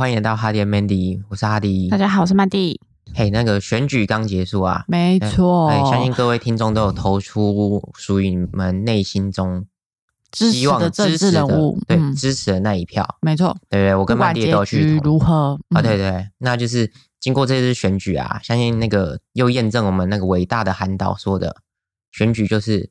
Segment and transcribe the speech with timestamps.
[0.00, 1.98] 欢迎来到哈迪 Mandy，我是哈迪大。
[1.98, 2.80] 家好，我是曼迪。
[3.12, 9.66] 嘿，那个选举刚结束啊，没错，哎，相信各位听众都有投出属于你们内心中
[10.32, 13.54] 希望支持的人物，对、嗯支持的那一票，没错。
[13.68, 13.94] 对？
[13.94, 21.56] 我跟曼管结蒂也都有去投如何啊，嗯对对，那就是经过这次选举啊，相信那个又验证我们那个伟大的韩导说的，
[22.10, 22.88] 选举就是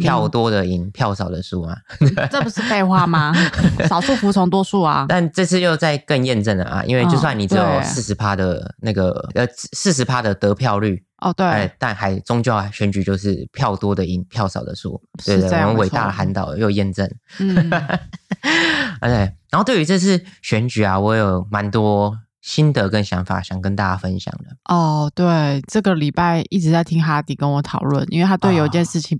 [0.00, 1.76] 票多的赢，票少的输啊。
[2.30, 3.34] 这不是废话吗？
[3.88, 5.06] 少数服从多数啊。
[5.08, 15.00] 但这次又在更验证了啊，因为就算你只有四十趴的那个呃四十趴的得票率，哦，对，哎，但还终究啊选举就是票多的赢，票少的输。
[15.24, 17.08] 对对，是这样我们伟大的韩导又验证。
[17.38, 17.70] 嗯，
[19.00, 19.16] 而且，
[19.50, 24.74] 然后对于这次选举啊，我有蛮多心得跟想法想跟大家分享的。
[24.74, 29.18] 哦，对，这个礼拜一直在听哈迪跟我讨论，因为他对有一件事情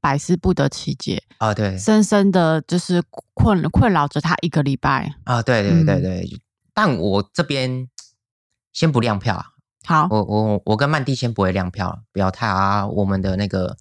[0.00, 3.02] 百思不得其解，哦，对，深深的就是
[3.34, 5.14] 困困扰着他一个礼拜。
[5.24, 6.40] 啊、对对对嗯对，
[6.74, 7.88] 但我这边
[8.72, 9.46] 先不亮票啊，
[9.84, 13.76] 好，我我我跟曼蒂先不会亮票，表态啊我们的那个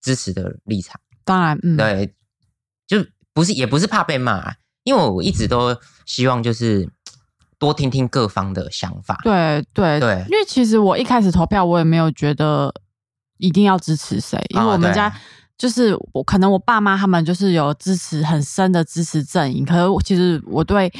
[0.00, 1.00] 支持的立场。
[1.24, 2.14] 当然，嗯，对，
[2.86, 6.88] 就不是也不是怕被骂啊，因为我一直都希望就是
[7.58, 9.20] 多听听各方的想法。
[9.22, 12.74] 对对对因为其实我一开始投票，我也没有觉得
[13.42, 15.12] 一定要支持谁，因为我们家
[15.58, 20.90] 就是我可能我爸妈他们就是有支持很深的支持阵营，可是我其实我对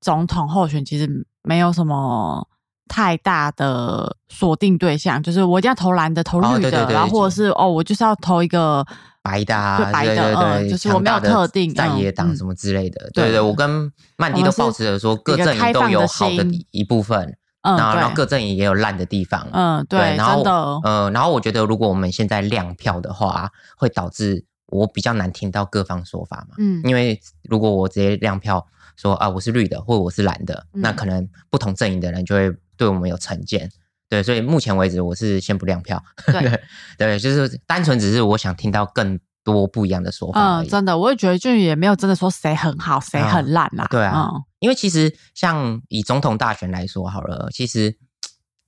[0.00, 2.46] 总统候选其实没有什么。
[2.90, 8.82] 太大的锁定对象，就是我一定要投蓝的、投绿的，哦对对对然后或者是哦，我就是要投一个
[9.22, 16.66] 白的啊，对白的对就是我没有特定在野党什么之类的，对对对，我跟曼迪都保持着说，各阵营都有好的心。
[16.70, 20.52] 一部分，嗯，然后然后各阵营也有烂的地方，嗯对，然后真的
[20.84, 28.64] 呃，然后我觉得如果我们现在亮票的话，会导致我比较难听到各方说法嘛，嗯因为如果我直接亮票
[28.96, 33.70] 说啊我是绿的或者我是蓝的，嗯那可能不同阵营的人就会对我们有成见。
[34.10, 36.02] 对，所以目前为止我是先不亮票。
[36.26, 36.60] 对
[36.96, 43.86] 对，就是单纯只是我想听到更多不一样的说法而嗯，真的，我也觉得就也没有真的说谁很好，谁很烂啦。
[43.90, 47.96] 对啊嗯因为其实像以总统大选来说好了，其实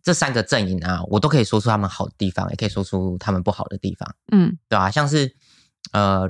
[0.02, 4.56] 这三个阵营啊，我都可以说出他们好的地方，也可以说出他们不好的地方，嗯。
[4.68, 5.34] 对吧、像是
[5.92, 6.28] 呃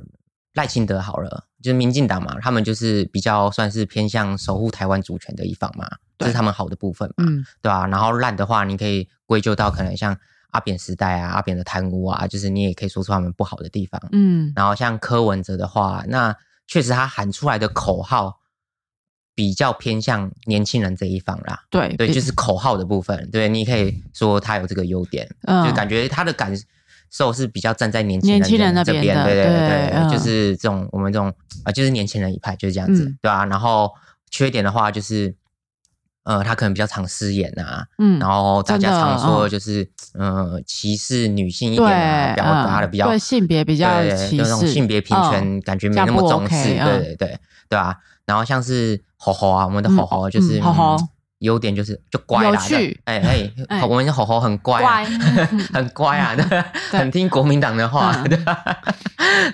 [0.54, 5.88] 赖清德好了，就是民进党嘛，他们就是比较算是偏向守护台湾主权的一方嘛，
[6.18, 7.44] 这是他们好的部分嘛，嗯。
[7.62, 10.18] 对吧、然后烂的话，你可以归咎到可能像
[10.50, 14.00] 阿扁时代啊，阿扁的贪污啊，就是你也可以说出他们不好的地方。
[14.10, 14.52] 嗯。
[14.56, 16.34] 然后像柯文哲的话，那
[16.66, 18.40] 确实他喊出来的口号
[19.40, 21.62] 比较偏向年轻人这一方啦。
[21.70, 26.54] 对对，就是口号的部分，对，你可以说他有这个优点，嗯就感觉他的感
[27.10, 31.32] 受是比较站在年轻年轻人人这边，那边的对对对就是这种我们这种
[31.64, 33.46] 啊、就是年轻人一派就是这样子，嗯对啊。
[33.46, 33.90] 然后
[34.30, 35.34] 缺点的话就是，
[36.24, 47.40] 呃，他可能比较常失言啊，嗯然后大家常说嗯就是，呃，歧视女性一对点啊，表达的比较、性别比较对对歧就那种视性别平权嗯感觉没那么重视，对对
[47.70, 47.96] 对啊。
[48.26, 50.96] 然后像是吼吼啊，我们的嗯吼吼就是、嗯吼吼。
[50.96, 51.08] 嗯
[51.40, 53.00] 优点就是就乖啦，有趣。
[53.04, 53.50] 哎哎
[53.80, 55.02] 哎，我们的吼吼很乖啊，
[55.72, 56.36] 很乖啊，
[56.92, 58.24] 很听国民党的话，嗯。
[58.28, 58.62] 对吧？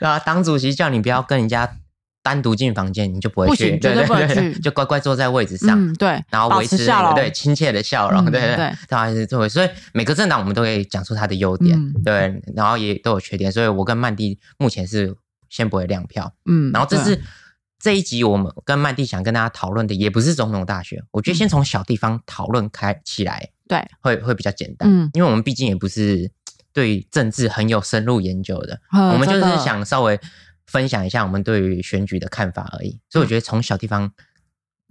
[0.01, 1.77] 然后党主席叫你不要跟人家
[2.25, 4.59] 单独进房间，你就不会去，对不去。
[4.59, 5.81] 就乖乖坐在位置上。
[5.81, 8.57] 嗯对，然后维持持笑容，那个对亲切的笑容，嗯对对。
[8.57, 8.57] 对
[8.89, 12.03] 对，还是作为，所以每个政党我们都可以讲出他的优点，嗯。
[12.05, 15.15] 对，然后也都有缺点，所以我跟曼蒂目前是
[15.49, 17.23] 先不会亮票，嗯，然后这是
[17.79, 25.11] 这一集我们跟曼蒂想跟大家讨论的，也不是总统大选，我觉得先从小地方讨论开起来，对，会会比较简单，嗯。
[25.13, 26.31] 因为我们毕竟也不是
[26.73, 30.19] 对政治很有深入研究的，嗯我们就是想稍微
[30.67, 34.11] 分享一下我们对于选举的看法而已，所以我觉得从小地方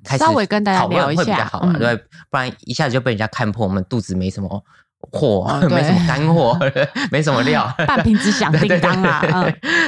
[0.04, 1.80] 开始稍微跟大家讨论聊一下会比较好嘛，嗯。
[1.80, 1.96] 对，
[2.30, 4.64] 不然一下子就被人家看破我们肚子没什么
[5.12, 6.58] 货，哦 没什么干货，
[7.12, 9.22] 没什么料， 半瓶子响叮当啊，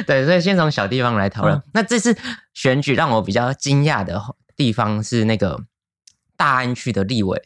[0.06, 1.56] 对所以先从小地方来讨论。
[1.56, 2.16] 嗯那这次
[2.54, 4.22] 选举让我比较惊讶的
[4.56, 5.60] 地方是那个
[6.36, 7.42] 大安区的立委，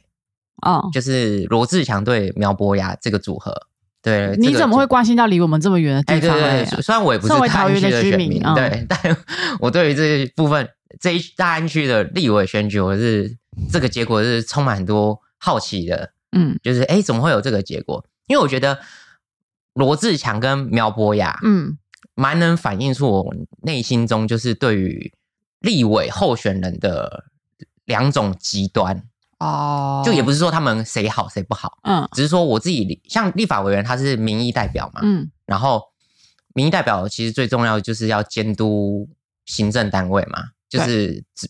[0.61, 3.67] 哦，就是罗志强对苗博雅这个组合。
[4.03, 4.51] 对，你？
[4.55, 6.35] 怎么会关心到离我们这么远的哎，地方？
[6.35, 8.99] 对对哎对，虽然我也不是大安区的的选民，居民嗯对，但
[9.59, 10.67] 我对于这一部分
[10.99, 13.37] 这一大安区的立委选举，我是
[13.71, 16.09] 这个结果是充满很多好奇的。
[16.31, 16.59] 嗯。
[16.61, 18.05] 就是哎，怎么会有这个结果？
[18.27, 18.79] 因为我觉得
[19.73, 21.77] 罗志强跟苗博雅，嗯。
[22.13, 25.13] 蛮能反映出我内心中就是对于
[25.59, 27.25] 立委候选人的
[27.85, 29.07] 两种极端，
[29.39, 35.31] 哦，就也不是说他们谁好谁不好，嗯只是说我自己像立法委员他是民意代表嘛，嗯。
[35.45, 35.81] 然后
[36.53, 39.09] 民意代表其实最重要的就是要监督
[39.45, 41.49] 行政单位嘛，就是只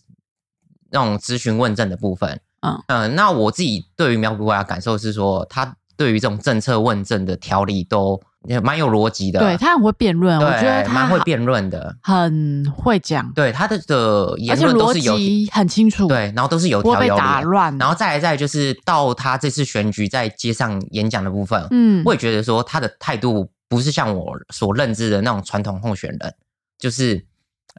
[0.92, 2.39] 那种咨询问政的部分。
[2.62, 11.96] 嗯嗯、那我自己对于苗博雅感受是说，他对于这种政策问政的条理都也蛮有逻辑的，对他很会辩论，我觉得蛮会辩论的。
[12.02, 17.19] 很会讲，对他的的言论都是有辑很清楚，，对，然后都是有条有理。
[17.19, 17.78] 打乱。
[17.78, 26.34] 然后再来再来就是到他这次选举在街上演讲的部分，嗯，我也觉得说他的态度不是像我所认知的那种传统候选人，
[26.80, 27.24] 就是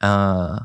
[0.01, 0.61] 呃，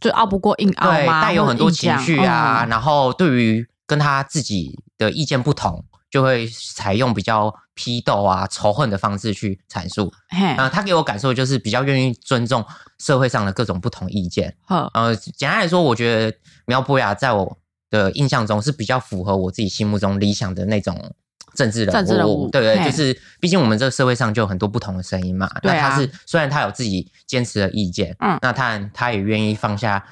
[0.00, 10.12] 就拗不过硬拗对，嘛，带有很多情绪啊，嗯然后对于跟他自己的意见不同，就会采用比较批斗啊、仇恨的方式去阐述。
[10.28, 12.64] 嘿，呃，他给我感受就是比较愿意尊重
[12.98, 14.56] 社会上的各种不同意见。
[14.66, 16.36] 呵，呃，简单来说，我觉得
[16.66, 17.58] 苗博雅在我
[17.90, 21.14] 的印象中是比较符合我自己心目中理想的那种
[21.54, 21.92] 政治人物。
[21.92, 25.48] 政治人物对对，就是毕竟我们这个社会上就有很多不同的声音嘛。
[25.62, 30.04] 对啊那他是虽然他有自己坚持的意见，嗯那他他也愿意放下。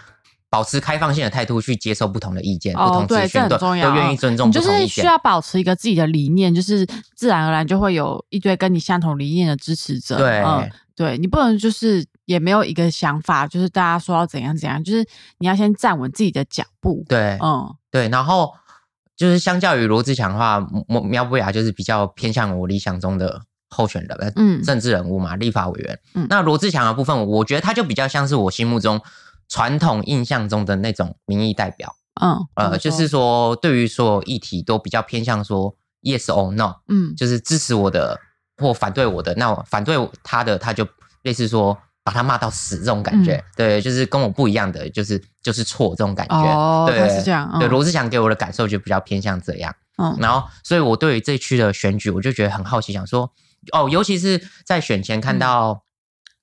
[0.51, 5.03] 保持开放性的态度去接受不同的意见、哦不同资讯，都愿意尊重就是不同意见。
[5.03, 10.17] 需要保持一个自己的理念，就是自然而然就会有一堆跟你相同理念的支持者。
[10.17, 15.07] 对嗯，对你不能就是也没有一个想法，就是大家说要怎样怎样，就是
[15.37, 17.05] 你要先站稳自己的脚步。
[17.07, 18.51] 对，嗯，对，然后
[19.19, 24.63] 就是相较于罗志强的话，苗苗博雅就是比较偏向我理想中的候选人，呃嗯。
[24.63, 25.99] 政治人物嘛，立法委员。
[26.15, 26.27] 嗯。
[26.31, 29.03] 那罗志强的部分，我觉得他就比较像是我心目中
[29.49, 37.17] 传统印象中的那种民意代表，嗯，呃，就是说对于所有议题都比较偏向说 yes or no，嗯。
[37.17, 38.21] 就是支持我的
[38.57, 40.87] 或反对我的，那我反对他的他就
[41.23, 41.77] 类似说
[42.09, 43.45] 把他骂到死这种感觉，嗯。
[43.55, 46.87] 对，就是跟我不一样的，就是就是错这种感觉，哦。
[46.89, 47.61] 对，是这样嗯。
[47.61, 50.17] 对，罗志祥给我的感受就比较偏向这样，嗯。
[50.19, 53.31] 然后所以我对于这一区的选举，我就觉得很好奇，想说
[53.73, 55.21] 哦，尤其是在选前嗯。
[55.21, 55.83] 看到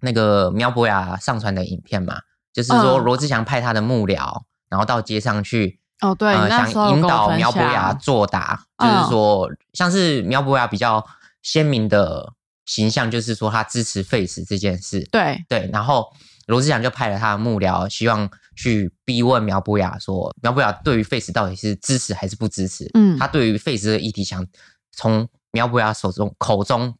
[0.02, 2.20] 那个苗博雅上传的影片嘛，
[2.54, 3.04] 就是说嗯。
[3.04, 5.80] 罗志祥派他的幕僚，然后到街上去。
[6.02, 9.04] 哦，对，呃，想引导苗博雅作答，就嗯。
[9.04, 11.04] 是说，像是苗博雅比较
[11.42, 12.34] 鲜明的
[12.66, 16.12] 形象，就是说他支持 Face 这件事，对，对，然后
[16.48, 22.90] 罗志祥就派了他的幕僚，希望去逼问苗博雅说，苗博雅对于 Face 到底是支持还是不支持？
[22.94, 24.46] 嗯他对于 Face 的议题想
[24.92, 26.96] 从苗博雅手中口中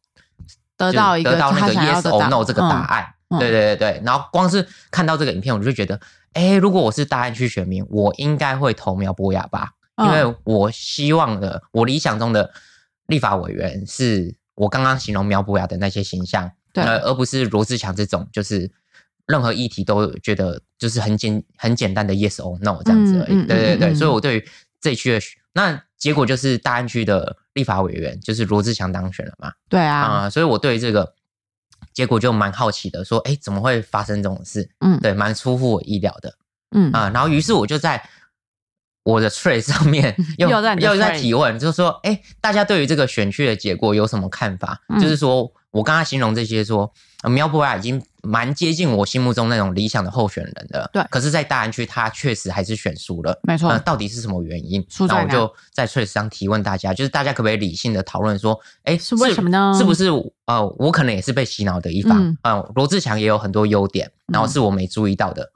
[0.76, 3.02] 得到一个得到那个 yes or no 这个答嗯案。
[3.04, 5.98] 嗯对对对对，然后光是看到这个影片，我就觉得，
[6.34, 12.48] 哎，如果我是大安区选民，我应该会投苗博雅吧，因嗯为我希望的，我理想中的
[13.08, 16.82] 立法委员是我刚刚形容苗博雅的那些形象，对。
[16.82, 18.68] 呃，而不是罗志强这种，就是
[19.26, 23.46] 任何议题都觉得就是很简很简单的 yes or no 这样子而已。
[23.46, 24.48] 对对对，所以我对于
[24.80, 25.20] 这一区的
[25.52, 31.14] 那结果就是大安区的立法委员就是罗志强当选了嘛，对啊、啊，所以我对于这个
[31.94, 34.68] 结果就蛮好奇的，说，哎，怎么会发生这种事？
[34.80, 35.00] 嗯。
[35.00, 36.34] 对，蛮出乎我意料的
[36.72, 36.92] 嗯。
[36.92, 38.06] 啊、然后于是我就在
[39.06, 44.80] 我的 t r a 上面 又又在又在提问，就是说，哎，大家对于这个选区的结果有什么看法？
[44.88, 46.92] 嗯就是说我刚刚形容这些说，
[47.22, 54.84] 呃苗博雅已经蛮接近我心目中那种理想的候选人的，对可是，在大安区他确实还是选输了，没错呃，到底是什么原因？
[54.88, 60.08] 输在哪那我就在 t r a 上提问大家，就是大家可不可以理性的讨论说，哎，是为什么呢是不是
[60.46, 62.38] 呃，我可能也是被洗脑的一方嗯？
[62.42, 65.52] 嗯，罗志强也有很多优点，然后嗯是我没注意到的。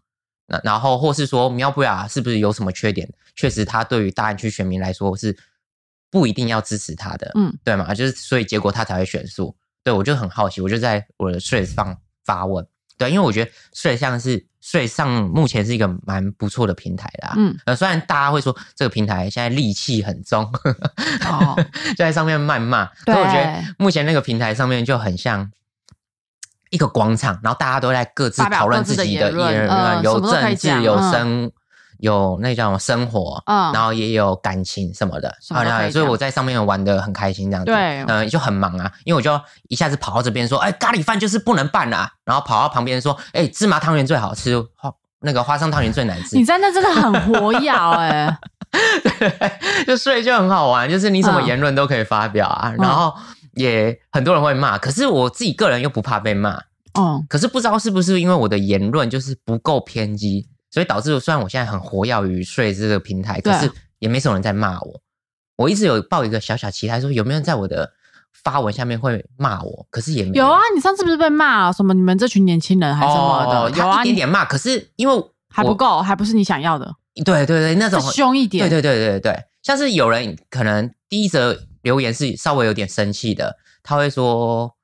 [0.47, 3.09] 那然后或是说苗博雅是不是有什么缺点？
[3.41, 5.35] 确实，他对于大安区选民来说是
[6.11, 7.95] 不一定要支持他的，嗯，对嘛？
[7.95, 9.57] 就是所以结果他才会选输。
[9.83, 12.67] 对我就很好奇，我就在我的 a 上发问。
[12.99, 13.51] 对，因为我觉得
[13.85, 17.33] a 像是 a 上目前是一个蛮不错的平台啦。
[17.39, 20.45] 嗯，呃，虽然大家会说这个平台现在戾气很重，
[21.25, 21.57] 哦
[21.89, 25.51] 就在上面谩骂，可对我觉得目前那个平台上面就很像
[26.69, 31.53] 一个广场，然后大家都在各自讨论自己的言论有政治，有讲嗯生，
[32.01, 33.73] 有那叫什么生活，嗯。
[33.73, 48.39] 然后也有感情什么的，啊所以我在上面玩的很开心，这样子，对嗯、就很忙啊，因为我就一下子跑到这边说，哎，咖喱饭就是不能拌啦，然后跑到旁边说，哎，芝麻汤圆最好吃，花那个花生汤圆最难吃你，在那真的很活 跃哎，
[49.87, 51.47] 就所以就很好玩，就是你什么嗯。
[51.47, 53.13] 言论都可以发表啊，然后
[53.55, 56.63] 也很多人会骂，可是我自己个人又不怕被骂，
[56.99, 57.25] 嗯。
[57.29, 65.01] 可是不知道是不是因为我的言论就是不够偏激，所以导致虽然我现在很活跃于睡这个平台，可是也没什么人在骂我。
[65.57, 67.93] 我一直有抱一个小小期待，说有没有人在我的
[68.33, 73.61] 发文下面会骂我，可是也没有啊，你上次不是被骂啊什么你们这群年轻人还是什么的？
[73.61, 78.67] 哦，有啊，一点点骂，可是因为，还不够，还不是你想要的，对对对，那种凶一点。
[78.69, 84.75] 对对对对对，像是有人可能第一则留言是稍微有点生气的，他会说，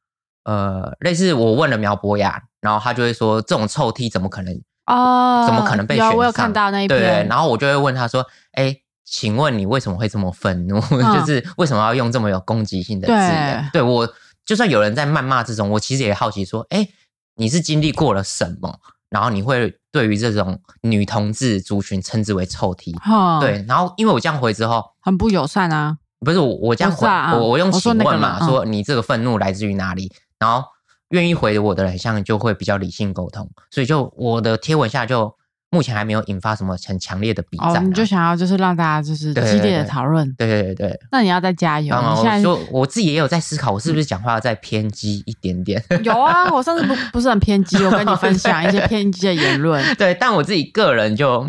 [0.44, 8.74] 呃，类似我问了苗博雅，然后他就会说这种臭 T 怎么可能哦，怎么可能被选有我有上看到那一对对，然后我就会问他说：“哎，
[9.04, 10.80] 请问你为什么会这么愤怒？
[11.14, 14.08] 就是为什么要用这么有攻击性的字眼？”对我，
[14.44, 16.88] 就算有人在谩骂这种，我其实也好奇说：“哎，
[17.36, 18.80] 你是经历过了什么？
[19.08, 25.98] 然后你会对于这种女同志族群称之为臭 T？” 哼，对，然后因为我这样回之后，很不友善啊。
[26.24, 27.06] 不是我我这样回，
[27.38, 30.10] 我我用请问嘛，那个嗯说你这个愤怒来自于哪里？
[30.38, 30.64] 然后
[31.10, 35.32] 愿意回我的人，像就会比较理性沟通，所以就我的贴文下就
[35.70, 41.94] 目前还没有引发什么很强烈的比战、啊哦，你就想要就是让大家就是激烈的对讨论，对对对对，那你要再加油。
[42.16, 45.82] 现在我说我自己也有在思考，我是不是讲话再偏激一点点？
[46.02, 51.46] 有啊，我上次不不是很偏激，我跟你 分享一些偏激的言论，对，但我自己个人就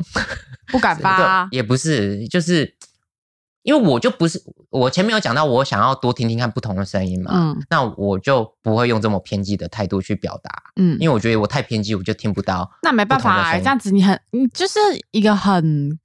[0.71, 1.47] 不敢发啊。
[1.53, 2.75] 也不是，就是
[3.67, 12.71] 因为我就不是我前面有讲到，我想要多听听看不同的声音嘛，嗯那我就不会用这么偏激的态度去表达，嗯，因为我觉得我太偏激，我就听不到。
[12.81, 14.79] 那没办法、这样子你很你就是
[15.11, 15.99] 一个很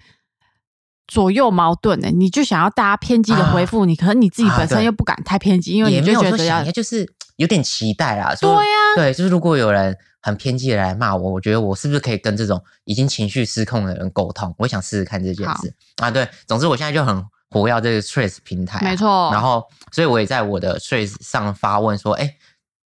[1.06, 8.34] 左右矛盾的、你就想要大家偏激的回复你，可是你自己本身又不敢太偏激，因为也没有你就觉得要说想要，就是有点期待啦。
[8.34, 14.52] 对说呀、对，就是如果有人很偏激的来骂我，我觉得我是不是可以跟这种已经情绪失控的人沟通？
[14.58, 16.10] 我想试试看这件事啊。
[16.10, 19.30] 对，总之我现在就很活跃这个 Trace 平台啊、没错。
[19.30, 22.36] 然后，所以我也在我的 Trace 上发问说，哎，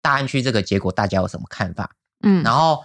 [0.02, 1.92] 大安区这个结果大家有什么看法？
[2.23, 2.42] 嗯。
[2.42, 2.85] 然后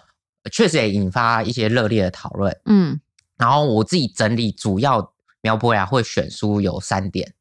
[0.51, 2.55] 确实也引发一些热烈的讨论。
[2.65, 3.00] 嗯。
[3.38, 7.33] 然后我自己整理主要苗博雅会选书有三点，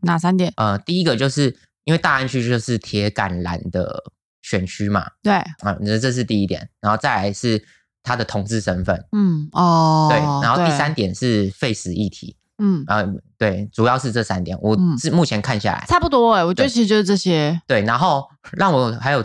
[0.00, 0.52] 哪三点？
[0.56, 4.02] 呃，第一个就是因为大安区就是铁杆蓝的
[4.42, 7.64] 选区嘛，对，啊，这这是第一点，然后再来是
[8.02, 13.04] 他的同志身份，嗯哦，对，然后第三点是废死议题，嗯，啊、
[13.36, 17.60] 对，主要是这三点，我嗯是目前看下来，差不多哎，我觉得其实就是这些。
[17.66, 19.24] 对，然后让我还有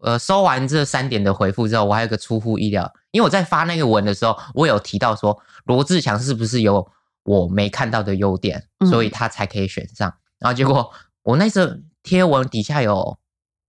[0.00, 6.86] 呃收完这三点的回复之后，我还有个出乎意料，因为我在发那个文的时候，我有提到说罗志强是不是有
[7.24, 10.90] 我没看到的优点，嗯所以他才可以选上，然后结果
[11.24, 13.18] 我那时候贴文底下有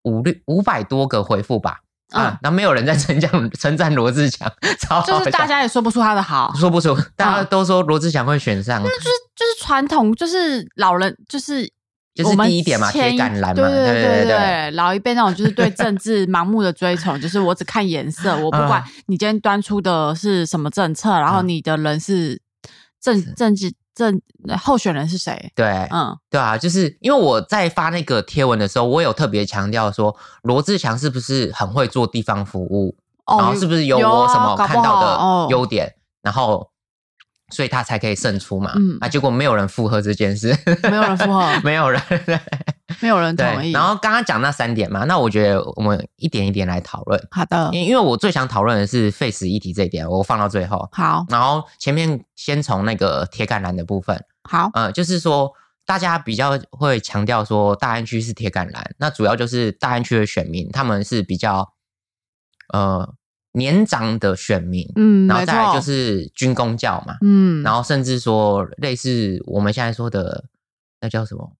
[0.03, 1.81] 五六五百多个回复吧。
[2.13, 3.29] 啊嗯，那没有人在称赞
[3.59, 4.49] 称赞罗志祥，
[5.05, 8.95] 就是大家也说不出他的好，说不出，大家嗯都说罗志祥会选上，就是
[9.35, 11.67] 就是传统，就是老人，就是
[12.13, 22.39] 就是第一点嘛前铁杆蓝嘛对对对对老一辈那种就是对政治盲目的追崇，就是我只看颜色，我不嗯管你今天端出的是什么政策，然后你的人是
[23.01, 24.21] 政政治政
[24.59, 26.17] 候选人是谁，对，嗯。
[26.29, 32.95] 对啊，就是因为我在发那个贴文的时候，我有特别强调说，罗志祥是不是很会做地方服务，
[33.25, 36.69] 哦然后是不是有我什么看到的优点，然后
[37.49, 38.73] 所以他才可以胜出嘛。
[38.75, 38.97] 嗯。
[39.01, 40.55] 啊，结果没有人附和这件事，
[40.89, 41.43] 没有人附和。
[41.63, 42.01] 没有人
[43.01, 43.65] 没有人同。
[43.65, 47.69] 意，然后刚刚讲那三点嘛，那我觉得我们一点一点来讨论，好的。
[47.73, 50.87] 因因为我最想讨论的是废死议题这一点，我放到最后。
[50.91, 51.25] 好。
[51.29, 54.69] 然后前面先从那个铁杆蓝的部分，好。
[54.73, 55.51] 呃，就是说
[55.85, 61.73] 大家比较会强调说大安区是铁杆蓝，那主要就是大安区的选民他们是比较
[62.71, 63.13] 呃
[63.53, 70.45] 年长的选民，嗯，然后再来就是军工教嘛，嗯，然后甚至说类似我们现在说的
[71.01, 71.55] 那叫什么？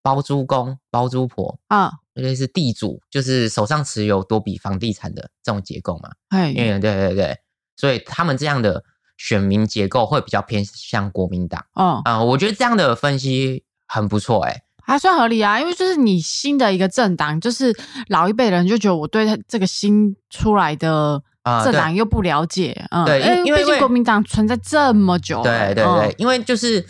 [0.00, 6.10] 包租公、包租婆，啊，类似地主，就是手上持有多笔房地产的这种结构嘛。
[6.28, 7.36] 哎，因为对对对，
[7.76, 8.82] 所以他们这样的
[9.18, 11.66] 选民结构会比较偏向国民党。
[11.74, 17.76] 哦，啊、我觉得这样的分析很不错、欸，还算合理啊，因为就是你新的一个政党，就是
[18.08, 21.22] 老一辈人就觉得我对他这个新出来的
[21.62, 26.14] 政党又不了解，嗯，对因因为因为毕竟国民党存在这么久，对对对，嗯。
[26.16, 26.84] 因为就是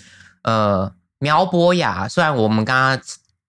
[0.45, 3.01] 呃，苗博雅虽然我们刚刚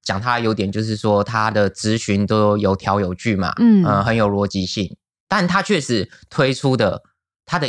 [0.02, 3.86] 讲他的优点，就是说他的咨询都有条有据嘛，嗯。
[3.86, 4.96] 呃，很有逻辑性，
[5.28, 7.04] 但他确实推出的
[7.50, 7.68] 他的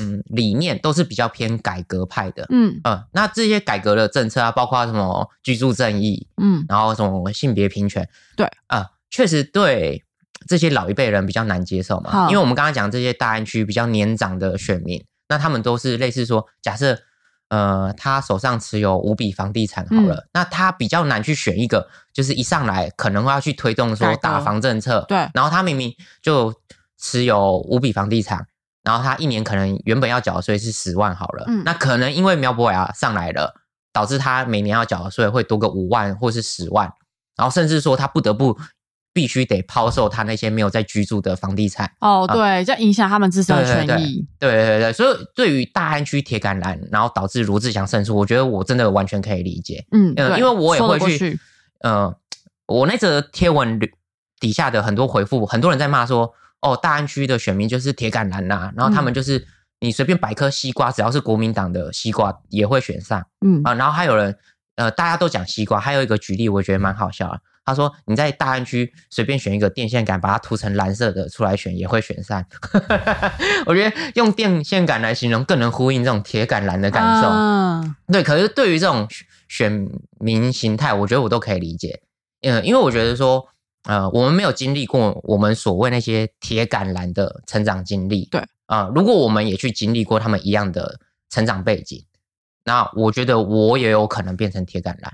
[0.00, 10.02] 嗯理念都是比较偏改革派的，嗯嗯，那这些改革的政策啊，包括什么居住正义，嗯然后什么性别平权，对啊、确实对
[10.46, 12.28] 这些老一辈人比较难接受嘛。
[12.30, 16.98] 因为我们刚刚讲这些大安区比较年长的选民，那他们都是类似说，假设
[17.50, 26.54] 呃他手上持有五笔房地产好了，嗯那他比较难去选一个，就是一上来可能会要去推动说打房政策，对然后他明明就
[26.98, 28.46] 持有五笔房地产。
[28.88, 33.54] 然后他一年可能原本要缴的税是十万好了，嗯那可能因为苗博雅上来了，
[33.92, 36.90] 导致他每年要缴的税会多个五万或是十万，
[37.36, 38.56] 然后甚至说他不得不
[39.12, 41.92] 必须得抛售他那些没有在居住的房地产。
[42.00, 49.84] 哦，对，这样影响他们自身的对对对权益，对对对，所以对于大安区铁杆蓝，然后导致罗志祥胜出，我觉得我真的完全可以理解。
[49.92, 51.40] 嗯，因为我也会去，过去
[51.80, 52.14] 呃，
[52.66, 53.78] 我那则贴文
[54.40, 59.46] 底下的很多回复，很多人在骂说哦，大安区的选民就是铁杆蓝呐，然后他们就是
[59.80, 64.36] 你随便摆颗西瓜，只要是国民党的西瓜也会选上，嗯啊，然后还有人
[64.74, 67.40] 呃，大家都讲西瓜，还有一个举例，我觉得蛮好笑的。
[67.64, 72.44] 他说你在大安区随便选一个电线杆，把它涂成蓝色的出来选，也会选上。
[73.66, 77.28] 我觉得用电线杆来形容，更能呼应这种铁杆蓝的感受。
[78.12, 79.06] 对，可是对于这种
[79.48, 79.88] 选
[80.18, 82.00] 民形态，我觉得我都可以理解。
[82.42, 83.46] 嗯，因为我觉得说。
[83.88, 88.26] 呃，我们没有经历过我们所谓那些铁杆蓝的成长经历。
[88.30, 92.04] 对啊，如果我们也去经历过他们一样的成长背景，
[92.64, 95.10] 那我觉得我也有可能变成铁杆蓝，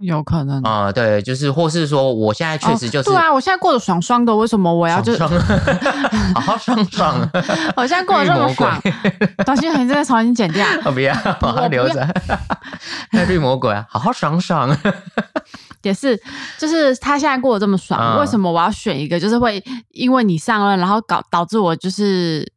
[0.00, 0.90] 有可能啊。
[0.90, 5.16] 对，就是或是说，我现在确实就是对啊，我现在过得爽爽的，为什么我要就
[6.34, 7.30] 好好爽爽？
[7.76, 8.82] 我现在过得这么爽，
[9.44, 12.04] 短信很再重新剪掉， 不要，我留着。
[13.14, 14.76] 那绿魔鬼啊，好好爽爽。
[15.86, 16.20] 也是，
[16.58, 19.18] 就是他现在过得这么爽，为什么我要选一个？
[19.18, 22.50] 就是会因为你上任，然后搞导致我就是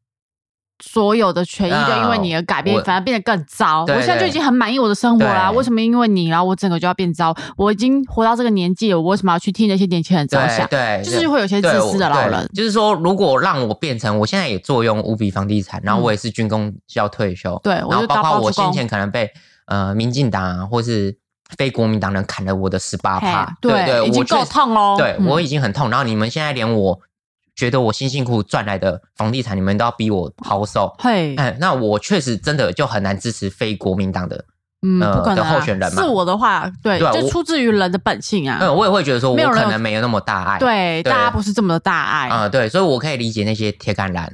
[0.84, 3.82] 所有的权益都因为你而改变，反而变得更糟。
[3.82, 7.36] 我现在就已经很满意我的生活啦，为什么因为你，然后我整个就要变糟？
[7.56, 10.68] 我已经活到这个年纪了，我为什么要去替那些年轻人着想？
[10.68, 12.50] 对，就是会有些自私的老人。
[12.56, 19.30] 就是说，如果让我变成我现在也坐拥无比房地产，然后我也是军工要退休，对，然后包括我先前可能被
[19.68, 21.18] 呃民进党啊，或是。
[21.58, 24.96] 非国民党人砍了我的十八趴，对对，已经够痛喽。
[24.98, 27.00] 对我已经很痛，然后你们现在连我
[27.56, 34.46] 觉得我辛辛苦苦赚来的房地产，你们都要逼我抛售，嘿，哎，那我确实真的就很难支持非国民党的，
[34.86, 36.02] 嗯，不可能候选人嘛。
[36.02, 38.60] 是我的话，对，就出自于人的本性啊。
[38.62, 42.30] 嗯，我也会觉得说，我可能没有那么大爱，对，大家不是这么的大爱。
[42.30, 44.32] 啊，对，所以我可以理解那些铁杆蓝，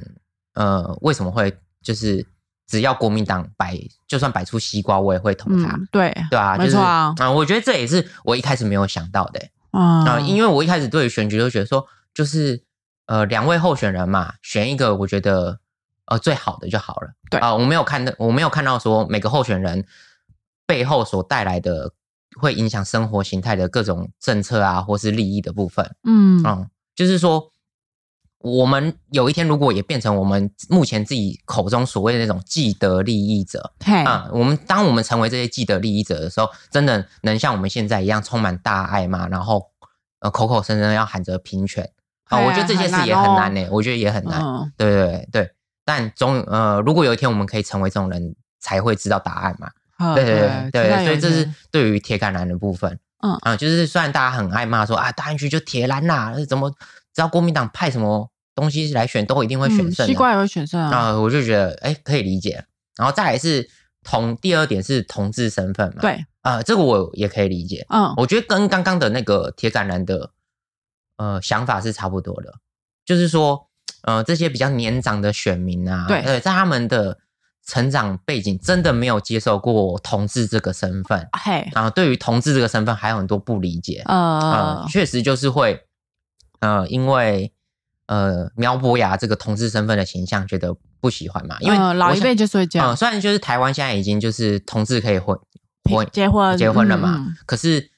[0.54, 2.26] 呃，为什么会就是。
[2.66, 5.78] 只要国民党摆，就算摆出西瓜，我也会投他。
[5.92, 7.14] 对对啊，没错啊。
[7.18, 9.40] 啊，我觉得这也是我一开始没有想到的。
[9.70, 12.62] 啊，因为我一开始对选举就觉得说，就是
[13.06, 15.60] 呃，两位候选人嘛，选一个我觉得
[16.06, 17.10] 呃最好的就好了。
[17.30, 19.86] 对啊，我没有看到，我没有看到说每个候选人
[20.66, 21.92] 背后所带来的
[22.40, 25.94] 会影响生活形态的各种政策啊，或是利益的部分。
[26.04, 27.52] 嗯嗯，就是说。
[28.40, 33.72] 我们有一天如果也变成我们目前自己口中所谓的那种既得利益者
[34.04, 39.26] 啊，我们当我们成为这些既得利益者的时候，真的能像我们现在一样充满大爱吗？
[39.28, 39.70] 然后
[40.20, 41.90] 呃口口声声要喊着平权
[42.28, 43.66] 啊，我觉得这件事也很难呢。
[43.70, 45.50] 我觉得也很难，对对对。
[45.84, 49.70] 但总呃，如果有一天我们可以成为这种人，才会知道答案嘛。
[50.14, 52.98] 对对对，所以这是对于铁杆男的部分。
[53.22, 56.70] 嗯啊，就是虽然大家很爱骂说啊，大安区就铁蓝啦，怎么
[57.16, 58.30] 只要国民党派什么。
[58.56, 61.12] 东西来选都一定会选胜，西瓜也会选胜啊！
[61.12, 62.64] 我就觉得哎，可以理解。
[62.96, 63.68] 然后再来是
[64.02, 66.24] 同第二点是同志身份嘛，对。
[66.40, 67.84] 啊，这个我也可以理解。
[67.90, 70.30] 嗯，我觉得跟刚刚的那个铁杆男的
[71.18, 72.54] 呃想法是差不多的，
[73.04, 73.68] 就是说
[74.04, 77.18] 呃这些比较年长的选民啊，对，在他们的
[77.66, 85.85] 成长背景真的没有接受过同志这个身份，嘿，然后对于同志这个身份还有很多不理解，呃，确实就是会
[86.60, 87.52] 呃因为。
[88.08, 91.56] 呃，苗博雅这个同志身份的形象，觉得不喜欢嘛？
[91.58, 92.96] 因为老一辈就是会这样。
[92.96, 95.36] 虽然就是台湾现在已经就是同志可以婚
[95.90, 97.90] 婚结婚结婚了嘛，可是，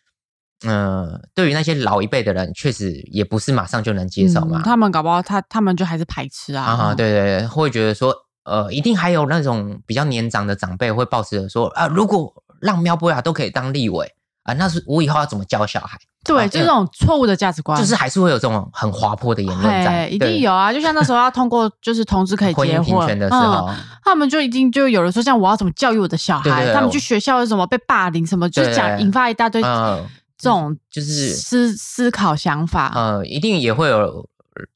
[0.64, 4.62] 呃，对于那些老一辈的人，确实也不是马上就能接受嘛。
[4.64, 6.64] 他们搞不好他他们就还是排斥啊。
[6.64, 14.14] 啊，对对对，会觉得说，呃，一定还有那种比较年长的长辈会抱持着说，啊，如果让苗博雅都可以当立委。
[14.44, 15.98] 啊，那是我以后要怎么教小孩？
[16.24, 20.70] 对，就是这种错误的价值观，就是还是会有这种很滑坡的言论在，一定有啊。
[20.74, 23.70] 就像那时候要通过，就是同志可以结婚的时候，
[24.04, 26.72] 他们就一定就有人说，像我要怎么教育我的小孩？
[26.74, 28.26] 他们去学校为什么被霸凌？
[28.26, 32.92] 什么就讲引发一大堆这种就是思思考想法。
[32.94, 34.28] 呃，一定也会有，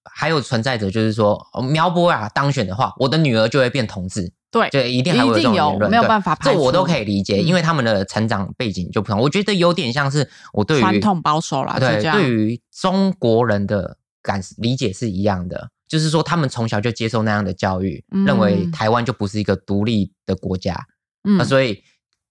[0.04, 4.32] 还有存在着，就是说苗博雅当选的话，我的女儿就会变同志。
[4.52, 9.18] 对，就一定还有这种言论，没有办法，这我都可以理解，因为他们的成长背景就不同。
[9.18, 20.78] 我觉得有点像是我对于传统保守啦，对，对于中国人的感理解是一样的，就是说他们从小就接受那样的教育，认为台湾就不是一个独立的国家，
[21.26, 21.82] 嗯，所以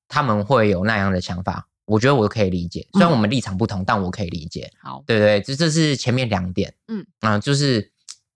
[0.08, 1.68] 他们会有那样的想法。
[1.86, 4.72] 我觉得我可以理解，虽然我们立场不同，但我可以理解。
[4.80, 7.92] 好，对对，这这是前面两点，嗯啊，就是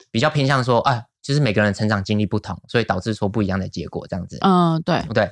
[0.09, 1.05] 比较偏向说，哎。
[1.25, 4.37] 就是每个人成长经历不同，所以导致出不一样的结果，这样子。
[4.41, 5.27] 嗯，对对。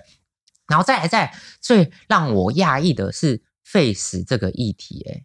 [0.67, 5.21] 然后再来，再最让我讶异的是废死这个议题，哎，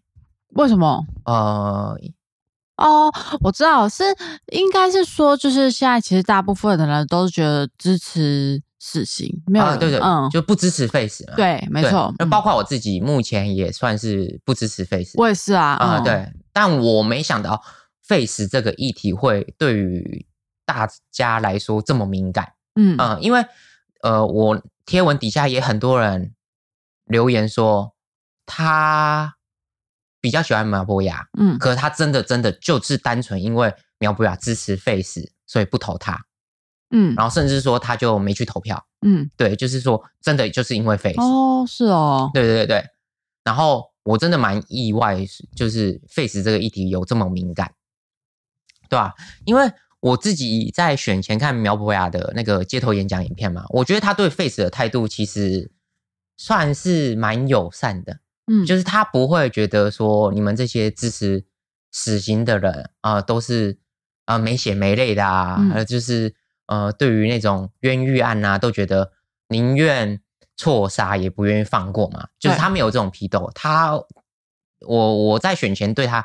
[0.51, 1.07] 为什么？
[1.25, 1.99] 呃，
[2.77, 4.05] 哦，我知道是
[4.53, 11.25] 应该是说，就是现在其实大部分的人都是觉得支持死刑，没有对对，嗯，就不支持废死。
[11.35, 12.15] 对，没错。
[12.19, 15.15] 那包括我自己，目前也算是不支持废死。
[15.17, 16.31] 我也是啊，啊，对。
[16.53, 17.65] 但我没想到。
[18.09, 20.25] face 这个议题会对于
[20.69, 22.53] 大家来说这么敏感。
[22.75, 22.95] 嗯。
[22.99, 23.43] 嗯，因为
[24.03, 26.35] 呃，我贴文底下也很多人
[27.07, 27.95] 留言说
[28.45, 29.37] 他
[30.21, 31.59] 比较喜欢苗博雅，嗯。
[31.59, 36.27] 可是他真的真的就是单纯因为苗博雅支持 face，所以不投他，
[36.91, 37.15] 嗯。
[37.15, 38.85] 然后甚至说他就没去投票。
[39.01, 42.67] 嗯，对，就是说真的就是因为 face，、哦，是哦，对对对。
[42.67, 42.85] 对。
[43.45, 45.17] 然后我真的蛮意外，
[45.57, 47.73] 就是 face 这个议题有这么敏感，
[48.91, 49.15] 对吧、
[49.47, 55.71] 因为我自己在选前看苗博雅的那个街头演讲影片嘛，我觉得他对 face 的态度其实
[56.37, 61.45] 算是蛮友善的，嗯，就是他不会觉得说你们这些支持
[61.91, 63.79] 死刑的人啊、都是
[64.25, 66.35] 啊、没血没泪的啊，嗯呃，就是
[66.67, 69.13] 呃，对于那种冤狱案啊，都觉得
[69.49, 70.21] 宁愿
[70.57, 74.01] 错杀也不愿意放过嘛，就是他没有这种批斗，他
[74.87, 76.25] 我我在选前对他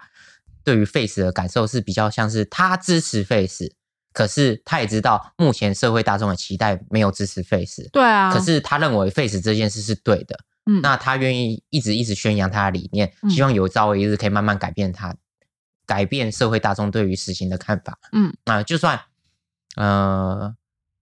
[0.64, 3.72] 对于 Face 的感受是比较像是他支持 Face，
[4.14, 10.40] 可是他也知道目前社会大众的期待没有支持 Face，对啊，可是他认为 Face 这件事是对的。
[10.66, 15.14] 嗯那他愿意一直一直宣扬他的理念，嗯希望有朝一日可以慢慢改变他，
[15.86, 18.00] 改变社会大众对于死刑的看法。
[18.14, 18.98] 嗯，那、就算
[19.76, 20.56] 呃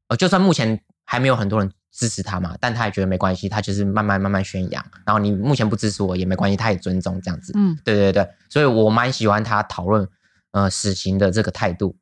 [0.07, 4.83] 呃，就算目前还没有很多人支持他嘛，但他也觉得没关系，他就是慢慢慢慢宣扬。
[5.05, 7.51] 然后你目前不支持我也没关系，他也尊重这样子。
[7.55, 10.07] 嗯对对对，所以我蛮喜欢他讨论
[10.51, 11.97] 呃死刑的这个态度。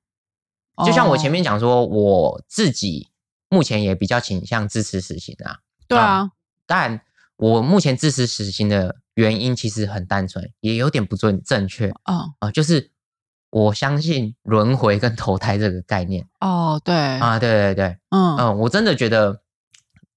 [0.85, 3.09] 就像我前哦面讲说，我自己
[3.49, 5.57] 目前也比较倾向支持死刑啊。
[5.87, 6.29] 对啊，
[6.65, 7.01] 但
[7.35, 12.91] 我目前支持死刑的原因其实很单纯，也有点不正正确啊、嗯就是
[13.49, 19.41] 我相信轮回跟投胎这个概念哦，对，啊，对对对，嗯嗯，我真的觉得，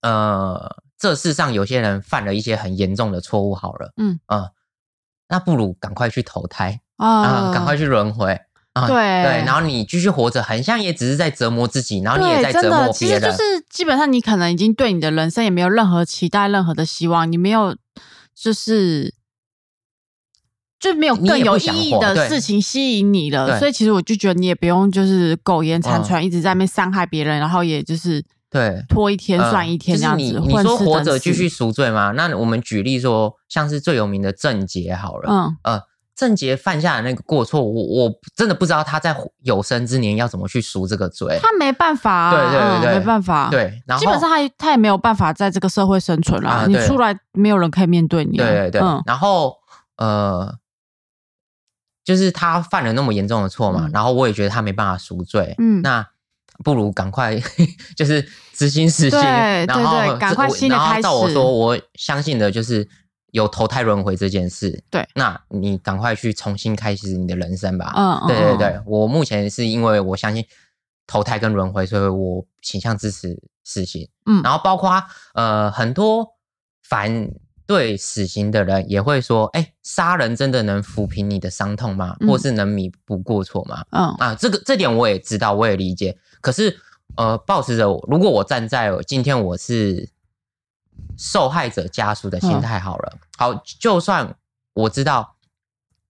[0.02, 4.20] 呃，这世上有些人犯了一些很严重的错误，好了，嗯。
[4.26, 4.50] 呃，
[5.28, 8.38] 那不如赶快去投胎啊，啊赶快去轮回。
[8.74, 8.96] 啊，对。
[8.96, 13.20] 对，然后你继续活着，很像也只是在折磨自己，然后你也，在折磨别人。
[13.20, 17.76] 实就是基本上你可能已经对你的人生也没有任何期待、任何的希望，你没有
[18.34, 19.14] 就是
[20.80, 23.58] 就没有更有意义的事情吸引你了，对。
[23.58, 26.04] 所以其实我就觉得你也不用就是苟延残嗯。
[26.04, 30.24] 喘，一直在那边伤害别人，然后也就是对，拖一天嗯算一天这样子。
[30.24, 32.12] 就是你说活着继死续赎罪吗？
[32.12, 35.82] 那我们举例说，像是最有名的郑杰好了，嗯呃，
[36.14, 41.38] 郑杰犯下的那个过错，我我真的不知道他在有生之年要怎么去赎这个罪。
[41.40, 46.66] 他没办法、啊，对对对没办法，，对，然后基本上他他也没有办法在这个社会生存了。
[46.68, 49.56] 你出来没有人可以面对你啊、对对对，嗯然后
[49.96, 50.54] 呃，
[52.04, 56.06] 就是他犯了那么严重的错嘛，嗯然后我也觉得他没办法赎罪，嗯那
[56.62, 57.38] 不如赶快
[57.96, 62.88] 就是执行死刑，对然后赶快新的开始照我说，我相信的就是
[63.33, 70.44] 有投胎轮回这件事，对，那你赶快去重新开始你的人生吧，嗯对对对，我目前是因为我相信
[71.07, 74.09] 投胎跟轮回，所以我倾向支持死刑。
[74.27, 74.42] 嗯。
[74.42, 75.03] 然后包括
[75.35, 76.27] 呃很多
[76.88, 77.29] 反
[77.72, 82.14] 对死刑的人也会说，哎，杀人真的能抚平你的伤痛吗？
[82.20, 83.82] 嗯或是能弥补过错吗？
[83.90, 86.18] 嗯啊，这个这点我也知道，我也理解。
[86.42, 86.78] 可是
[87.16, 90.11] 呃，保持着如果我站在今天我是
[91.16, 94.37] 受害者家属的心态好了，好，就算
[94.74, 95.37] 我知道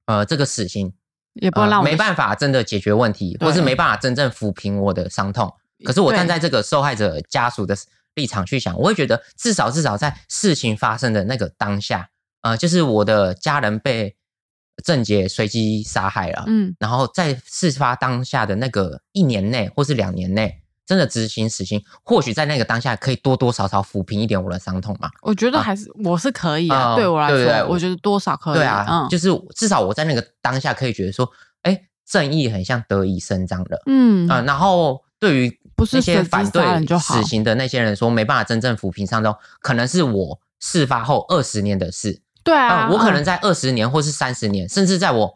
[0.07, 0.93] 呃这个死刑
[1.35, 5.53] 也不能让没办法真的解决问题，或是没办法真正抚平我的伤痛。
[5.85, 7.77] 可是我站在这个受害者家属的
[8.15, 12.09] 立场去想，我会觉得至少至少在事情发生的那个当下，
[12.43, 14.17] 呃，就是我的家人被
[14.85, 20.59] 郑杰随机杀害了，嗯然后在事发当下的那个一年内或是两年内。
[20.85, 25.09] 真的执行死刑，或许在那个当下可以多多少少抚平一点我的伤痛嘛？
[25.23, 31.31] 我觉得还是、我是可以啊，啊对我来说，对对对我觉得多少可以，对啊，嗯，就是至少我在那个当下可以觉得说，
[31.63, 33.81] 哎，正义很像得以伸张了。
[33.87, 45.35] 嗯啊、然后对于不是那些反对死刑的那些人说没办法真正抚平伤痛，可能是我事发后二十年的事对啊、我可能在二十年或是三十年，甚至在我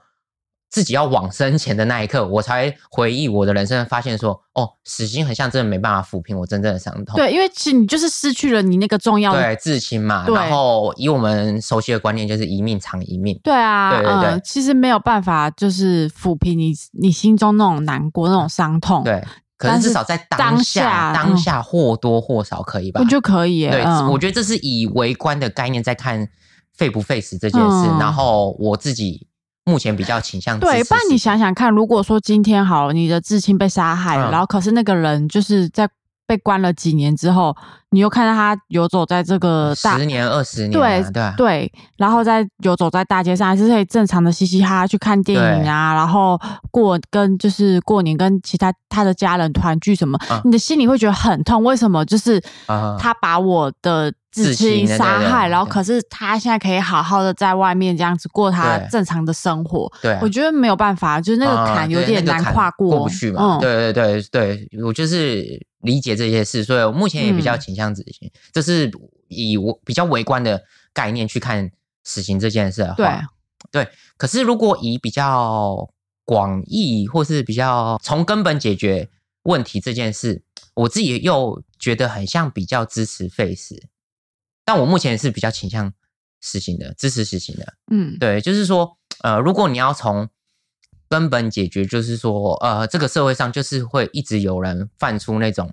[0.69, 7.15] 自己要往生前的那一刻，我才回忆我的人生，发现说，哦，死刑很像真的没办法抚平我真正的伤痛。
[7.15, 13.39] 对，因为其实你就是失去了你那个重要的，对，至亲嘛，然后以我们熟悉的观念，就是一命偿一命。
[13.45, 19.25] 对啊，对对对嗯，其实没有办法就是抚平你你心中那种难过、那种伤痛，，对，
[19.59, 23.07] 可但是是至少在当当下，下当下或多或少可以吧我？
[23.07, 24.11] 就可以耶，对，嗯。
[24.11, 26.29] 我觉得这是以围观的概念在看
[26.75, 27.99] 费不费时这件事，嗯。
[27.99, 29.27] 然后我自己
[29.65, 34.31] 目前比较倾向对，不然你想想看，如果说今天好，你的至亲被杀害了，嗯。
[34.31, 35.89] 然后可是那个人就是在
[36.27, 37.57] 被关了几年之后，
[37.91, 46.39] 你又看到他游走在这个大十年、二十年、对啊，对啊，对，然后再游走在大街上，还是可以正常的嘻嘻哈哈去看电影啊，然后
[46.71, 51.63] 过跟就是过年跟其他他的家人团聚什么，啊你的心里会觉得很痛。
[51.63, 52.05] 为什么？
[52.05, 59.91] 就是啊他把我的至至亲杀害，然后可是他现在可以好好的在外面这样子过他正常的生活。
[60.03, 63.57] 对啊，我觉得没有办法，就是那个啊坎有点难跨过，过不去嘛。
[63.57, 68.91] 嗯，对对对对，我就是理解这些事，所以我目前也比较嗯倾向执行，这是
[69.29, 71.71] 以我比较微观的概念去看
[72.05, 73.23] 死刑这件事的对话，
[73.71, 73.89] 对。
[74.19, 75.89] 可是如果以比较
[76.25, 79.09] 广义或是比较从根本解决
[79.45, 80.43] 问题这件事，
[80.75, 83.81] 我自己又觉得很像比较支持废死，
[84.65, 85.93] 但我目前是比较倾向
[86.41, 87.75] 死刑的，支持死刑的。
[87.91, 90.29] 嗯，对，就是说，呃，如果你要从
[91.09, 95.73] 根本解决，就是说，呃，这个社会上就是会一直有人犯出那种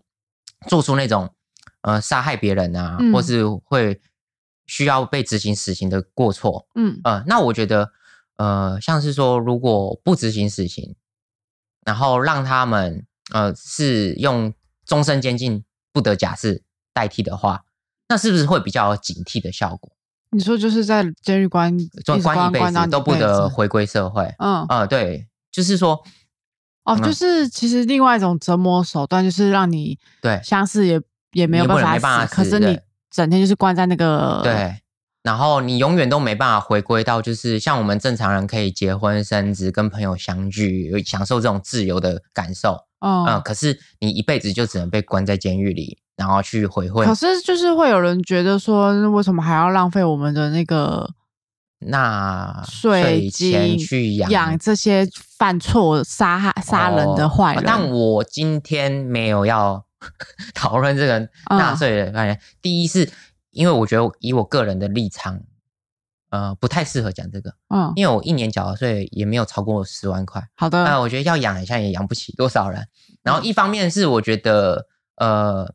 [0.67, 1.33] 做出那种
[1.81, 3.11] 呃杀害别人啊，嗯。
[3.13, 3.99] 或是会
[4.65, 6.99] 需要被执行死刑的过错，嗯。
[7.03, 7.91] 呃，那我觉得，
[8.37, 10.95] 呃，像是说，如果不执行死刑，
[11.85, 14.53] 然后让他们呃是用
[14.85, 17.65] 终身监禁不得假释代替的话，
[18.07, 19.92] 那是不是会比较有警惕的效果？
[20.33, 21.71] 你说就是在监狱关
[22.21, 24.23] 关一辈子都不得回归社会。
[24.39, 26.03] 嗯啊、对，就是说，
[26.83, 30.99] 哦，嗯就是其实另外一种折磨手段，就是让你对相似也
[31.31, 34.75] 也没有办法死，可是你整天就是关在那个对，
[35.21, 42.77] 然后你永远都没办法回归到，就是像我们正常人可以结婚生子、跟朋友相聚，享受这种自由的感受。
[42.99, 51.09] 嗯嗯、可是你一辈子就只能被关在监狱里，然后去回馈可是就是会有人觉得说，那为什么还要浪费我们的那个
[51.79, 55.05] 那税钱金去养养这些
[55.37, 57.59] 犯错、杀害、杀人的坏人？
[57.61, 59.85] 哦但我今天没有要
[60.55, 61.19] 讨论这个
[61.51, 62.39] 嗯纳税的概念。
[62.61, 63.09] 第一是
[63.51, 65.41] 因为我觉得以我个人的立场，
[66.29, 70.41] 呃，不太适合讲这个，嗯，因为我一年缴的税也没有超过十万块。
[70.55, 72.87] 好的，那、我觉得要养，一下也养不起多少人。
[73.23, 75.73] 然后一方面是我觉得，呃，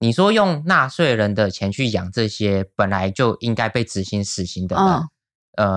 [0.00, 5.04] 你说用纳税人的钱去养这些本来就应该被执行死刑的人，嗯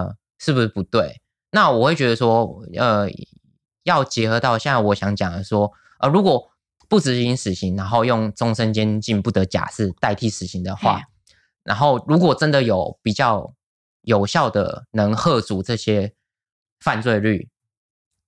[0.06, 1.22] 呃，是不是不对？
[1.52, 3.08] 那我会觉得说，呃，
[3.84, 6.50] 要结合到现在我想讲的说，呃，如果
[6.88, 11.02] 不执行死刑，然后用终身监禁不得假释代替死刑的话，
[11.64, 13.54] 然后如果真的有比较
[14.04, 16.14] 有效的能遏阻这些
[16.80, 17.50] 犯罪率，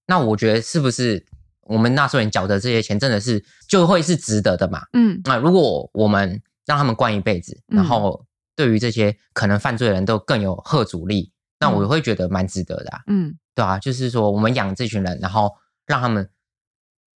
[0.08, 1.26] 那我觉得是不是
[1.66, 4.82] 我们纳税人缴的这些钱真的是就会是值得的嘛？
[4.94, 8.26] 嗯那如果我们让他们关一辈子，嗯然后
[8.56, 15.52] 对于这些可能犯罪的人都更有贺阻力，那我嗯会觉得蛮值得的、啊，嗯对啊，就是说我们养这群人，然后
[15.86, 16.30] 让他们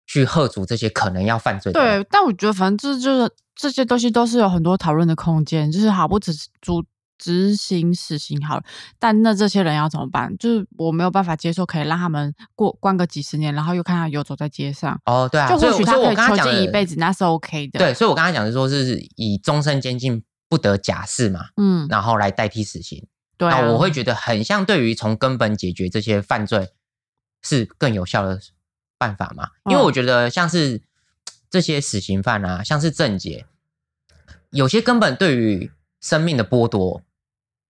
[0.05, 2.01] 去贺阻这些可能要犯罪的人。
[2.01, 6.83] 对，但我觉得反正这就是这些东西都是有很多讨论的空间，就是好不只是主
[7.17, 8.63] 执行死刑好了，
[8.99, 10.35] 但那这些人要怎么办？
[10.37, 17.79] 就是我没有办法接受，可以让他们过关个几十年，然后又看他游走在街上，哦，对啊，就或许他可以囚禁一辈子，那是 OK 的。
[17.79, 23.05] 对，，所以我刚才讲的说是以终身监禁不得假释嘛，嗯，然后来代替死刑。
[23.37, 26.69] 对、啊，那我会觉得很像对于从根本解决这些犯罪
[27.41, 28.39] 是更有效的
[28.97, 29.49] 办法嘛？
[29.65, 30.81] 因为嗯我觉得像是
[31.49, 33.45] 这些死刑犯啊，像是郑杰，
[34.49, 37.01] 有些根本对于生命的剥夺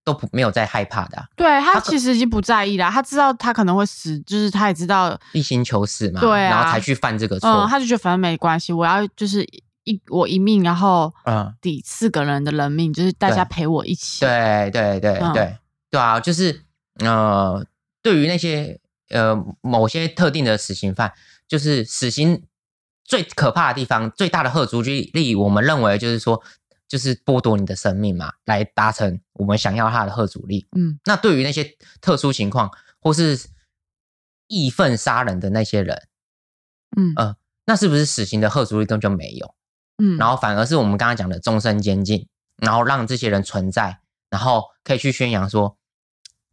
[0.07, 7.49] 都不没有在害怕的啊、对他其实已经不在意了，他知道他可能会死，就是他也知道，一心求死嘛，对啊然后才去犯这个错。
[7.49, 9.43] 嗯，他就觉得反正没关系，我要就是
[9.83, 14.21] 一我一命，然后嗯抵四个人的人命，就是大家陪我一起。
[14.21, 15.57] 对对对嗯对
[15.91, 16.61] 对啊，就是
[16.99, 17.65] 呃，
[18.01, 21.11] 对于那些呃某些特定的死刑犯，
[21.49, 22.43] 就是死刑
[23.03, 26.41] 最可怕的地方，最大的贺阻力，我们认为就是说，
[26.88, 30.67] 就是剥夺你的生命嘛，来达成我们想要他的贺阻力。
[30.76, 33.50] 嗯那对于那些特殊情况或是
[34.47, 36.08] 义愤杀人的那些人，
[36.95, 39.54] 嗯呃，那是不是死刑的贺阻力根本就没有？
[39.97, 45.78] 嗯，然后反而是我们刚刚讲的终身监禁，然后让这些人存在，然后可以去宣扬说，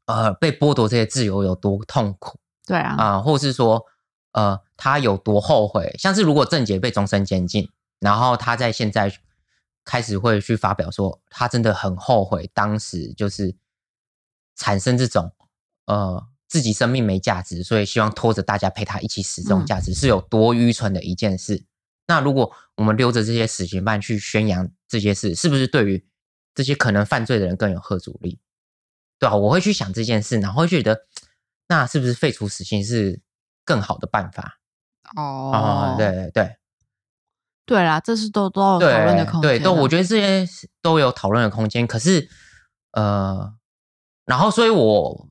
[0.07, 3.85] 呃，被剥夺这些自由有多痛苦对啊，啊、或是说，
[4.33, 5.95] 呃，他有多后悔。
[5.99, 7.71] 像是如果郑杰被终身监禁，
[8.01, 9.13] 然后他在现在
[9.85, 13.55] 开始会去发表说，他真的很后悔当时就是
[14.57, 15.33] 产生这种
[15.87, 21.65] 呃自己生命没价值，所以希望拖着大家陪他一起死这种嗯价值、是有多愚蠢的一件事。
[22.07, 26.07] 那如果我们留着这些死刑犯去宣扬这些事，是不是对于
[26.55, 28.41] 这些可能犯罪的人更有贺阻力？
[29.19, 31.07] 对啊，我会去想这件事，然后会觉得，
[31.69, 33.21] 那是不是废除死刑是
[33.65, 34.61] 更好的办法？
[35.17, 36.57] 哦啊、对对对，
[37.67, 39.41] 对啦，这是都都有讨论的空间。
[39.41, 40.47] 对，都我觉得这些
[40.83, 41.87] 都有讨论的空间。
[41.87, 42.29] 可是，
[42.93, 43.55] 呃，
[44.27, 45.27] 然后，所以我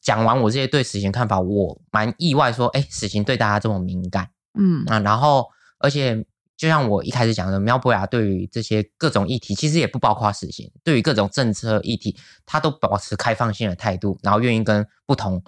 [0.00, 15.40] 讲完我这些对死刑看法，我蛮意外，说，哎，死刑对大家这么敏感，嗯啊，然后，而且就像我一开始讲的，苗博雅对于这些各种议题，其实也不包括死刑，对于各种政策议题，他都保持开放性的态度，然后愿意跟不同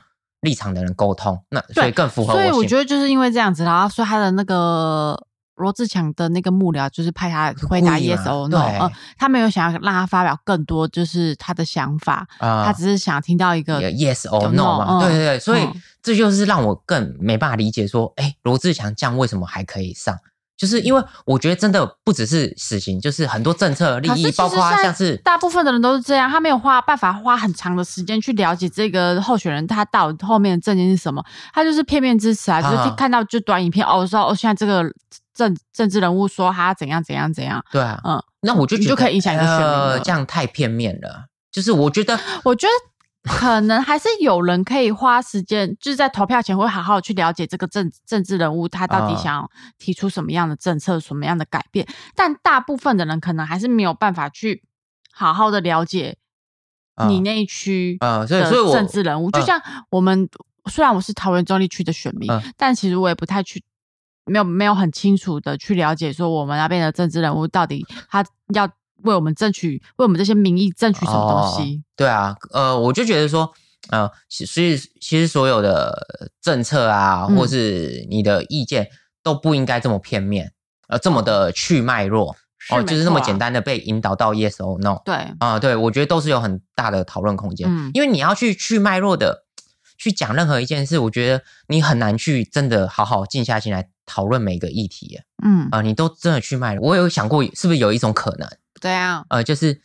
[0.43, 2.35] 立场的人沟通，那所以更符合。
[2.35, 5.27] 所以我觉得就是因为这样子，然后说他的那个。
[5.57, 15.69] 罗志强的那个幕僚就是派他回答 yes or no，嗯，他没有想要让他发表更多就是他的想法，他只是想听到一个 yes or no 嘛，对对对，所以
[16.03, 20.17] 这就是让我更没办法理解说，哎，罗志强这样为什么还可以上？
[20.55, 34.85] 就是因为我觉得真的不只是死刑，就是很多政策利益，包括像是大部分的人都是这样，他没有花办法花很长的时间去了解这个候选人他到后面的证件是什么，他就是片面支持啊，就是看到就短影片哦，说哦现在这个
[35.35, 39.59] 政政治人物说他怎样怎样怎样，对啊，嗯，那我就觉得就可以影响一个选
[39.95, 41.27] 民，这样太片面了。
[41.51, 42.73] 就是我觉得，我觉得。
[43.25, 51.87] 可能还是有人可以花时间，就是在投票前会好好去了解这个政政治人物，他到底想提出什么样的政策、什么样的改变。
[52.17, 54.65] 但大部分的人可能还是没有办法去
[55.13, 56.17] 好好的了解
[57.07, 59.31] 你那一区的政治人物。
[59.31, 60.29] 就像我们，
[60.69, 63.63] 虽然我是桃园中立区的选民，但其实我也不太去，
[64.25, 68.69] 没有没有很清楚的去了解说我们那边的政治人物到底他要。
[69.05, 71.83] 为我们争取，为我们这些民意争取什么东西？
[71.97, 73.53] 对啊，呃，我就觉得说，
[73.89, 80.53] 呃，所以其实所有的政策啊，或是你的意见都不应该这么片面，
[80.87, 82.37] 呃，这么的去脉络，
[82.71, 85.03] 哦，就是那么简单的被引导到 yes or no。
[85.05, 87.69] 对，啊，对，我觉得都是有很大的讨论空间。
[87.69, 89.43] 嗯，因为你要去去脉络的
[89.99, 95.19] 去讲任何一件事，我觉得你很难去真的好好静下心来讨论每个议题。
[95.43, 98.47] 嗯，啊，你都真的去脉络，我有想过是不是有一种可能。
[98.79, 99.81] 对啊，呃，就是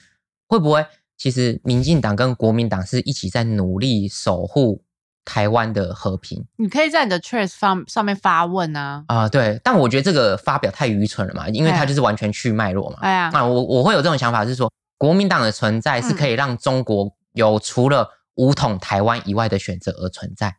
[0.50, 0.86] 会不会
[1.18, 4.84] 其实民进党跟国民党是一起在努力守护
[5.24, 6.46] 台湾的和平？
[6.58, 9.06] 你可以在你的 t r a c e 上上面发问啊。
[9.08, 12.98] 啊，对，但我觉得这个发表太愚蠢了嘛，因为它就是完全去脉络嘛。
[13.02, 20.58] 哎呀，那我我会有这种想法，是说国民党的存在是可以让中国有除了武统台湾以外的选择而存在。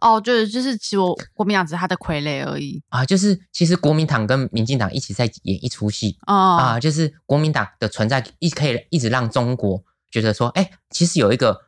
[0.00, 3.04] 哦，就是就是，其实我国民党只是他的傀儡而已啊。
[3.04, 6.78] 就是其实国民党跟民进党一起在演一出戏啊。
[6.78, 11.66] 就是国民党的存在一可以一直让中国觉得说，哎，其实有一个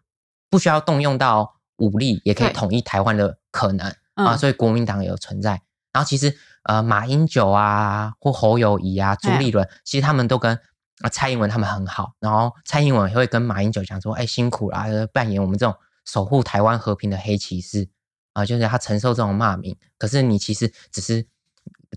[0.49, 4.37] 不需要动用到武力也可以统一台湾的可能啊。
[4.37, 5.63] 所以国民党有存在。
[5.93, 10.57] 然后其实呃，马英九啊，或侯友谊啊，朱立伦，其实他们都跟
[11.01, 12.13] 啊蔡英文他们很好。
[12.21, 17.89] 然后蔡英文也会跟马英九讲说，哎，辛苦啦，扮演我们这种守护台湾和平的黑骑士。
[18.33, 21.27] 啊，就是他承受这种骂名，可是你其实只是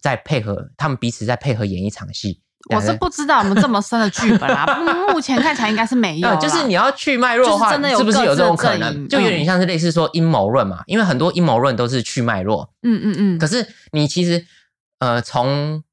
[0.02, 2.41] 在配合他们彼此在配合演一场戏。
[2.69, 4.65] 我是不知道我们这么深的剧本啊，
[5.12, 6.36] 目前看起来应该是没有。
[6.39, 9.06] 就是你要去脉络的话，是不是有这种可能？
[9.10, 12.74] 就有点像是类似说阴谋论嘛，因为很多阴谋论都是去脉络。
[12.82, 13.38] 嗯嗯嗯。
[13.38, 14.46] 可是你其实
[15.00, 15.84] 呃，从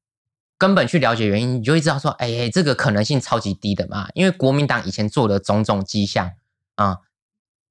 [0.57, 6.31] 根本去了解原因，你就会知道说，哎，这个可能性超级低的嘛，因为国民党以前做的种种迹象
[6.75, 6.99] 啊。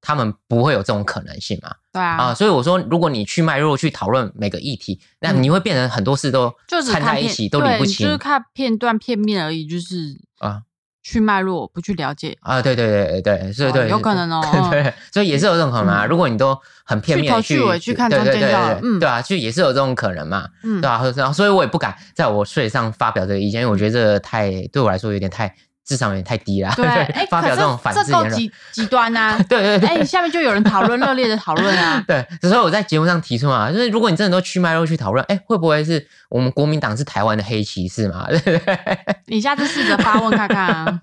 [0.01, 1.75] 他们不会有这种可能性嘛？
[1.93, 10.63] 对啊，啊，所以我说，如果你去脉络去讨论每个议题，那你会变成很多事都掺在一起，都理不清，就是看片段片面而已，就是啊，
[11.03, 12.39] 去脉络不去了解。
[12.41, 16.07] 啊，对对对对对，对，有可能哦， 对，所以也是有这种可能啊。
[16.07, 25.55] 如果你都很片面去去看中间的，嗯，对啊，就也是有这种可能嘛，嗯，对啊，所以我也不敢在我税上发表这个意见，因为我觉得这太对我来说有点太。
[25.85, 26.87] 智商有点太低了，对，
[27.29, 38.27] 发表这种反制言论，极极端 呐，对对对，哎，下面就有人讨论热烈的讨论啊， 对，所以我在节目上提出嘛，就是如果你真的都去脉络去讨论，哎，会不会是我们国民党是台湾的黑骑士嘛？
[38.29, 38.99] 对不对？
[39.27, 41.01] 你下次试着发问看看啊，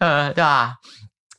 [0.00, 0.74] 呃，对吧？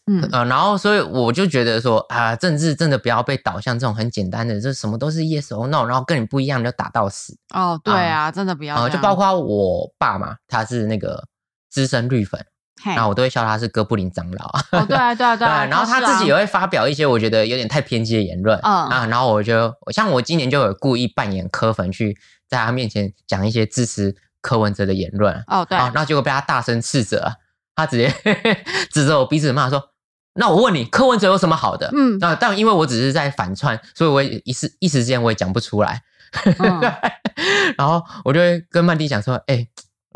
[0.09, 7.37] 嗯呃，然后所以我就觉得说啊，政治真的不要被导向这种很简单的，就什么都是 yes or no，然后跟你不一样就打到死。
[7.53, 8.87] 哦，对啊，真的不要。
[8.87, 11.25] 就包括我爸嘛，他是那个
[11.69, 12.45] 资深绿粉。
[12.83, 15.65] 然后我都会笑他是哥布林长老啊，对啊对啊对 啊。
[15.65, 19.05] 然后他自己也会发表一些我觉得有点太偏激的言论啊。
[19.07, 22.17] 然后我就像我今年就有故意扮演柯粉去
[22.47, 25.77] 在他面前讲一些支持柯文哲的言论哦对。
[25.77, 27.33] 然后结果被他大声斥责，
[27.75, 28.13] 他直接
[28.91, 29.89] 指着我鼻子骂说
[30.35, 32.17] ：“那我问你，柯文哲有什么好的？”嗯。
[32.19, 36.01] 那但因为我只是在反串，所以我一时一时之间我也讲不出来。
[37.77, 39.67] 然后我就会跟曼蒂讲说：“哎。”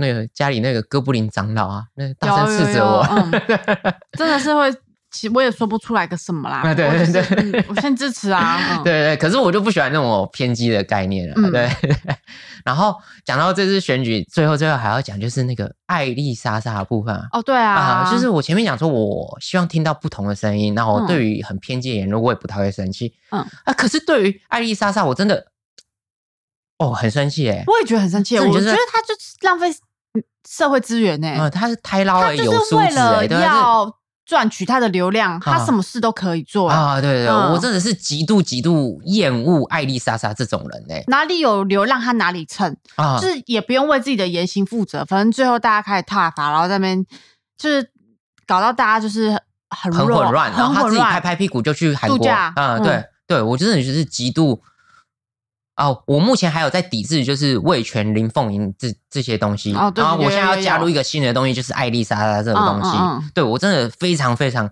[0.02, 3.32] 那个家里那个哥布林长老啊，那大声斥责我，嗯
[4.20, 4.70] 真的是会
[5.12, 6.62] 其实我也说不出来个什么啦。
[6.64, 8.58] 啊对对对嗯我先支持啊。
[8.80, 11.34] 嗯对对，可是我就不喜欢那种偏激的概念了。
[11.36, 11.70] 嗯对，
[12.64, 12.96] 然后
[13.26, 17.28] 讲到这次选举，最后最后还要讲就是那个艾丽莎莎的部分啊。
[17.34, 23.14] 哦，对啊，啊、就是我前面讲说，我希望听到不同的声音，然后嗯对于很偏激的言论，我也不太会生气。
[23.32, 25.48] 嗯啊，可是对于艾丽莎莎，我真的
[26.78, 27.66] 哦很生气哎。
[27.68, 28.40] 我也觉得很生气。
[28.40, 29.76] 我觉得他就是浪费嗯
[30.48, 33.96] 社会资源呢、啊、他是胎捞他而有就是为了要
[34.26, 45.04] 赚取他的流量，他啊什么事都可以做、这啊，对对我真的是极度极度厌恶艾丽莎莎这种人哎哪里有流量他哪里蹭，啊就，是也不用为自己的言行负责。
[45.06, 47.06] 反正最后大家开始挞伐，然后在那边
[47.58, 47.92] 就是
[48.48, 49.38] 搞到大家就是
[49.70, 51.02] 很弱很混乱，然后他自己。
[51.02, 54.62] 拍拍屁股就去韩国，度假嗯，嗯对对，我真的就是极度。
[55.82, 59.74] 哦，我目前还有在抵制，就是魏权、林凤营这这些东西。
[59.76, 62.90] 哦对然后我有现在要加入一个新的东西，就是艾丽莎莎这个东西。
[62.98, 64.70] 嗯嗯对我真的非常非常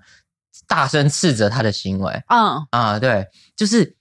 [0.67, 2.99] 大声斥责他的行为嗯啊！
[2.99, 3.95] 对，就是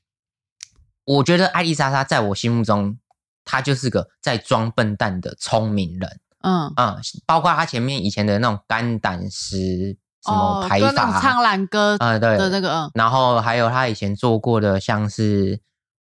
[1.04, 2.98] 我觉得艾丽莎莎在我心目中，
[3.44, 6.20] 她就是个在装笨蛋的聪明人。
[6.42, 15.58] 嗯，啊、包括她前面以前的那种肝胆石什么哦，排法苍兰哥啊、对的那个，嗯然后还有他以前做过的，像是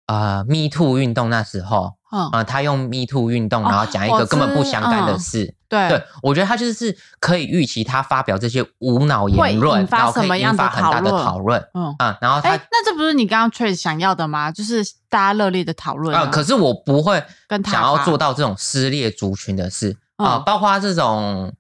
[0.09, 5.53] 呃 Me Too 运动那时候嗯，啊、他用 Me Too 运动，哦然后讲一个根本不相干的嗯事。
[5.69, 11.95] 对对，我觉得他就是可以预期他发表这些无脑言论然后可以引发很大的讨论嗯。
[11.99, 14.51] 啊、然后他哎、那这不是你刚刚 Trace 想要的吗？
[14.51, 21.53] 就是大家热烈的讨论啊、可是我不会跟他想要做到这种撕裂族群的事啊、嗯包括这种。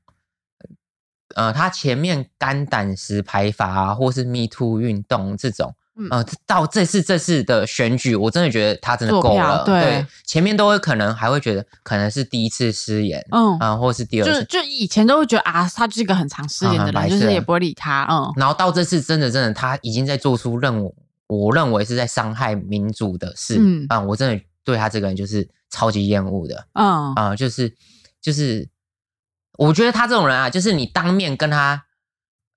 [1.35, 9.65] 呃，他前面肝胆石排法啊，或是 Me Too 运动这种，嗯呃，到这次这次的选举，我真的觉得他真的够了。
[9.65, 20.93] 对前面都会可能还会觉得可能是第一次失言，嗯啊、或是第二次，就就以前都会觉得啊，他就是一个很常失言的人，就是也不会理他，嗯然后到这次真的真的，他已经在做出任我
[21.27, 26.67] 我认为是在伤害民主的事，嗯啊、我真的对他这个人就是超级厌恶的。
[26.73, 27.73] 嗯啊、就是
[28.21, 28.67] 就是，
[29.57, 31.83] 我觉得他这种人啊，就是你当面跟他，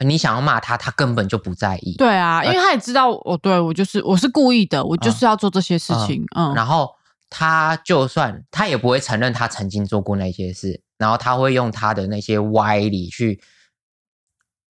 [0.02, 1.94] 你想要骂他，他根本就不在意。
[1.96, 6.90] 对啊，因为他也知道我对我就是我是故意的，我就是要做这些事情，嗯，然后
[7.30, 13.40] 他就算他也不会承认他曾经做过那些事，然后他会用他的那些歪理去。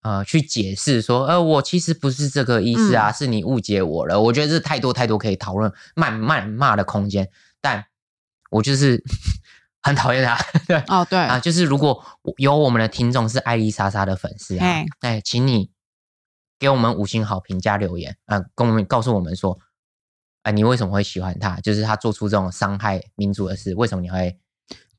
[0.05, 4.19] 呃，去解释说，呃，我其实不是这个意思啊，嗯是你误解我了。
[4.19, 7.29] 我觉得这太多太多可以讨论、谩谩骂的空间，
[7.61, 7.85] 但
[8.51, 9.01] 我就是
[9.83, 10.35] 很讨厌他。
[10.67, 12.03] 对，哦对，啊，就是如果
[12.37, 14.65] 有我们的听众是艾丽莎莎的粉丝啊，
[15.01, 15.69] 哎，请你
[16.57, 19.59] 给我们五星好评加留言啊，跟我们告诉我们说，
[20.43, 21.57] 哎，你为什么会喜欢他？
[21.57, 24.37] 就是他做出这种伤害民族的事，为什么你会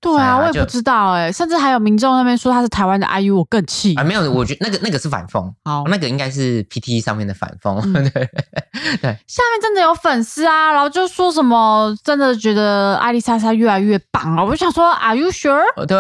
[0.05, 3.95] 对啊，我也不知道哎、甚至还有民众那边说他是台湾的 IU，我更气。
[3.95, 4.05] 啊？
[4.05, 8.11] 没有，我觉得那个那个是反讽，好，那个应该是 PT 上面的反讽，嗯 对
[9.01, 15.63] 对，下面真的有粉丝啊，然后就说什么真的觉得艾丽莎莎越来越棒了，我就想说，Are you sure？
[15.77, 15.97] 哦对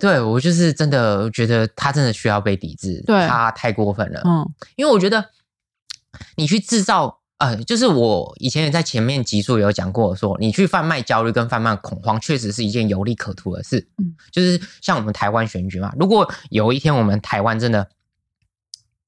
[0.00, 5.24] 对，我就是真的觉得他真的需要被抵制，对他太过分了，嗯因为我觉得
[6.36, 13.88] 你去制造，呃，就是我以前也在前面集数有讲过说你去贩卖焦虑跟贩卖恐慌，确实是一件有利可图的事。
[13.98, 17.88] 嗯，就是像我们台湾选举嘛，如果有一天我们台湾真的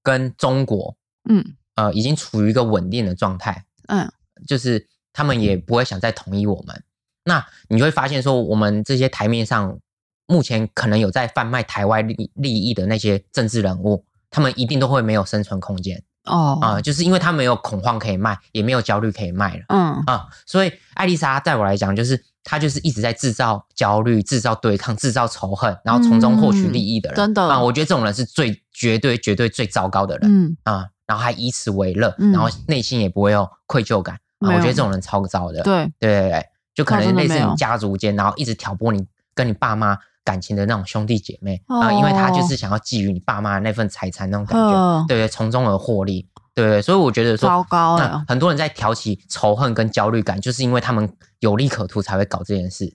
[0.03, 0.97] 跟中国，
[1.29, 4.11] 嗯呃，已经处于一个稳定的状态，嗯
[4.47, 6.83] 就是他们也不会想再统一我们。
[7.25, 9.79] 那你就会发现说，我们这些台面上
[10.27, 27.17] 目前可能有在贩卖台湾利利益的那些政治人物，他们一定都会没有生存空间哦啊、就是因为他没有恐慌可以卖，也没有焦虑可以卖了嗯啊、所以艾丽莎在我来讲，就是她就是一直在制造焦虑、制造对抗、制造仇恨，然后从中获取利益的人。
[27.17, 30.31] 嗯真的啊、我觉得这种人是最绝对、绝对最糟糕的人。
[30.31, 35.63] 嗯啊、然后还以此为乐，嗯然后内心也不会有愧疚感啊、我觉得这种人超糟的。
[35.63, 39.99] 对对对对，就可能类似你家族间，然后一直挑拨你跟你爸妈
[40.31, 46.29] 感情的那种兄弟姐妹啊、因为他就是想要觊觎你爸妈的那份财产那种感觉，呃对对，从中而获利。
[46.55, 52.95] 对对，所以我觉得说，糟糕那了很多人在挑起仇恨跟焦虑感，就是因为他们有利可图才会搞这件事。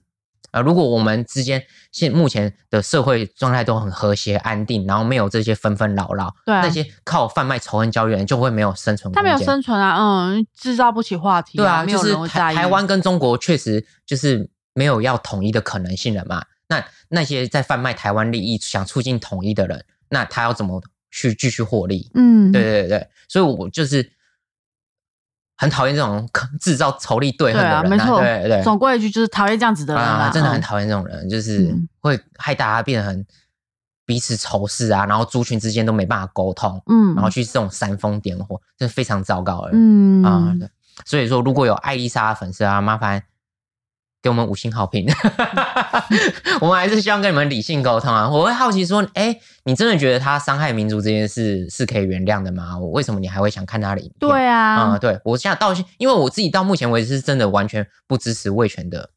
[0.52, 1.62] 呃，如果我们之间
[1.92, 9.14] 现目前的社会状态都很和谐安定，然后没有这些纷纷扰扰，对啊那些靠贩卖仇恨焦虑的人就会没有生存空间。
[9.14, 12.54] 他没有生存啊，嗯，制造不起话题、对啊，没有就是人会在意。
[12.54, 16.42] 台台湾跟中国确实就是没有要统一的可能性了嘛。
[16.68, 22.10] 那那些在贩卖台湾利益、想促进统一的人，那他要怎么去继续获利？
[22.14, 24.12] 嗯，对对对对，所以我就是
[25.56, 26.28] 很讨厌这种
[26.60, 28.62] 制造仇利对对啊，恨的人、没错，对对对。
[28.62, 33.24] 总归一句就是讨厌这样子的人真的很嗯讨厌这种人，就是嗯会害大家变得很
[34.04, 39.70] 彼此仇视啊，然后族群之间都没办法沟通，嗯，然后去这种煽风点火，这是非常糟糕的。
[39.72, 40.68] 嗯啊，对
[41.04, 43.22] 所以说如果有艾丽莎的粉丝啊，麻烦
[44.22, 45.06] 给我们五星好评。
[46.60, 48.28] 我们还是希望跟你们理性沟通啊。
[48.28, 52.78] 我会好奇说，哎，你真的觉得他伤害民族这件事是可以原谅的吗？
[52.78, 54.30] 我为什么你还会想看他的影片？
[54.30, 59.10] 对啊，啊、对我现在到，因为我自己到目前为止是真的完全不支持味全的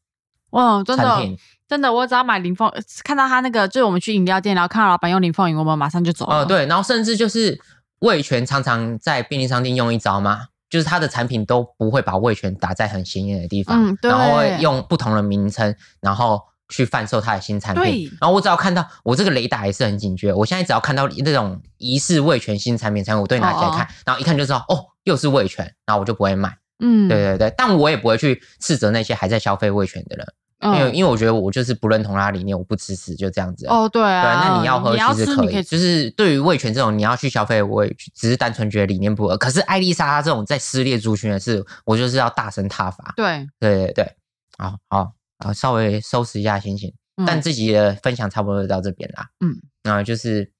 [0.50, 1.20] 哇，真的。
[1.68, 2.68] 真的，我只要买林凤，
[3.04, 6.38] 看到他那个，就是我们去饮料店，然后看到老板用林凤饮，我们马上就走了。
[6.38, 7.56] 哦、对，然后甚至就是
[8.00, 18.08] 味全常常在便利商店用一招嘛，就是它的产品都不会把味全打在很显眼的地方，嗯对然后会用不同的名称，然后去贩售它的新产品。
[18.20, 26.56] 然后我只要看到我这个雷达也是很警觉，我现在只要看到那种疑似味全新产品产品，我都会拿起来看，然后一看就知道哦，又是味全，然后我就不会买。
[26.82, 30.26] 嗯，对对对，但我也不会去斥责那些还在消费味全的人，
[30.62, 33.74] 因为嗯，因为我觉得我就是不认同他理念，我不支持，就这样子啊。
[33.74, 39.36] 哦，对对，啊，那你要喝其实可以，可以，就是对于味全这种你要去消费，我也只是单纯觉得理念不合。
[39.36, 43.14] 可是艾丽莎她这种在撕裂族群的事，我就是要大声挞伐。
[43.16, 44.16] 对，对对对，
[44.58, 46.90] 好好啊，稍微收拾一下心情。
[47.16, 49.28] 嗯但自己的分享差不多就到这边啦。
[49.40, 50.52] 嗯，那就是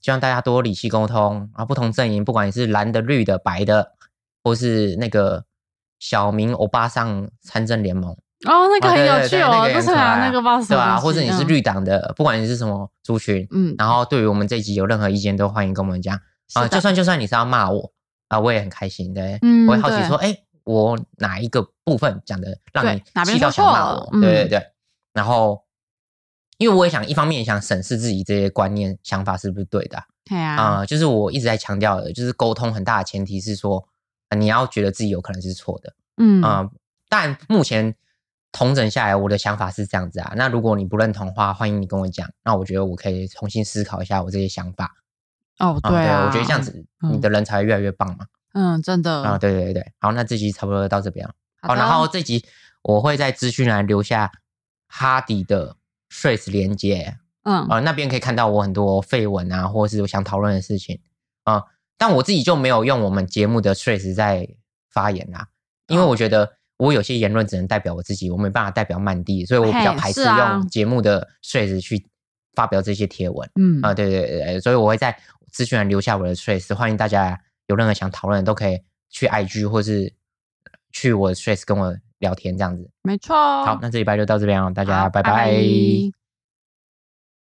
[0.00, 3.92] 希望大家多理性沟通啊，不同阵营，不管你是蓝的、绿的、白的，
[4.44, 5.44] 或是那个
[5.98, 8.16] 小明欧巴桑参政联盟。
[8.44, 16.18] 哦，那个很有趣哦，那个也就是啊，那个不知道是什对吧、或者你是嗯，绿党的，不管你是什么族群，嗯，然后对于我们这一集有任何意见，都欢迎跟我们讲
[16.54, 16.68] 啊。
[16.68, 17.92] 就算就算你是要骂我
[18.28, 19.12] 啊，我也很开心。
[19.14, 24.08] 对，嗯我会好奇对说，哎，我哪一个部分讲的让你哪边气到想骂我？
[24.12, 24.66] 嗯对对对。
[25.12, 25.62] 然后，
[26.58, 33.86] 因为我也想一方面也想审视自己这些观念想法是不是对的啊、对啊，啊就是我一直在强调的，就是沟通很大的前提是说，
[34.28, 35.94] 啊你要觉得自己有可能是错的。
[36.16, 36.68] 嗯啊、
[37.08, 37.94] 但目前
[38.54, 40.32] 统整下来，我的想法是这样子啊。
[40.36, 42.30] 那如果你不认同的话，欢迎你跟我讲。
[42.44, 44.94] 那我觉得我可以重新思考一下我这些想法。
[45.58, 48.26] 哦，啊对啊，我觉得这样子，嗯你的人才会越来越棒嘛。
[48.52, 51.34] 嗯，真的啊，对对对对，好，那这集差不多到这边了。
[51.60, 52.46] 好，好然后这集
[52.82, 54.30] 我会在资讯栏留下
[54.86, 55.76] 哈迪的
[56.08, 61.00] Trace 连接嗯啊、那边可以看到我很多绯闻啊，或者是我想讨论的事情
[61.42, 61.64] 啊、
[61.98, 64.48] 但我自己就没有用我们节目的 Trace 在
[64.88, 65.48] 发言啦，
[65.88, 72.06] 因为哦我觉得我有些言论只能代表我自己，我没办法代表曼蒂，所以我比较排斥用节目的 Trace 去
[72.54, 73.48] 发表这些贴文。
[73.54, 75.16] 嗯啊，对对对对，所以我会在
[75.50, 78.78] 资讯栏留下我的 trace，欢迎大家有任何想讨论的都可以
[79.08, 80.12] 去 IG 或是
[80.92, 82.90] 去我的 trace 跟我聊天这样子。
[83.02, 86.23] 没错，好，那这礼拜就到这边了，大家好拜拜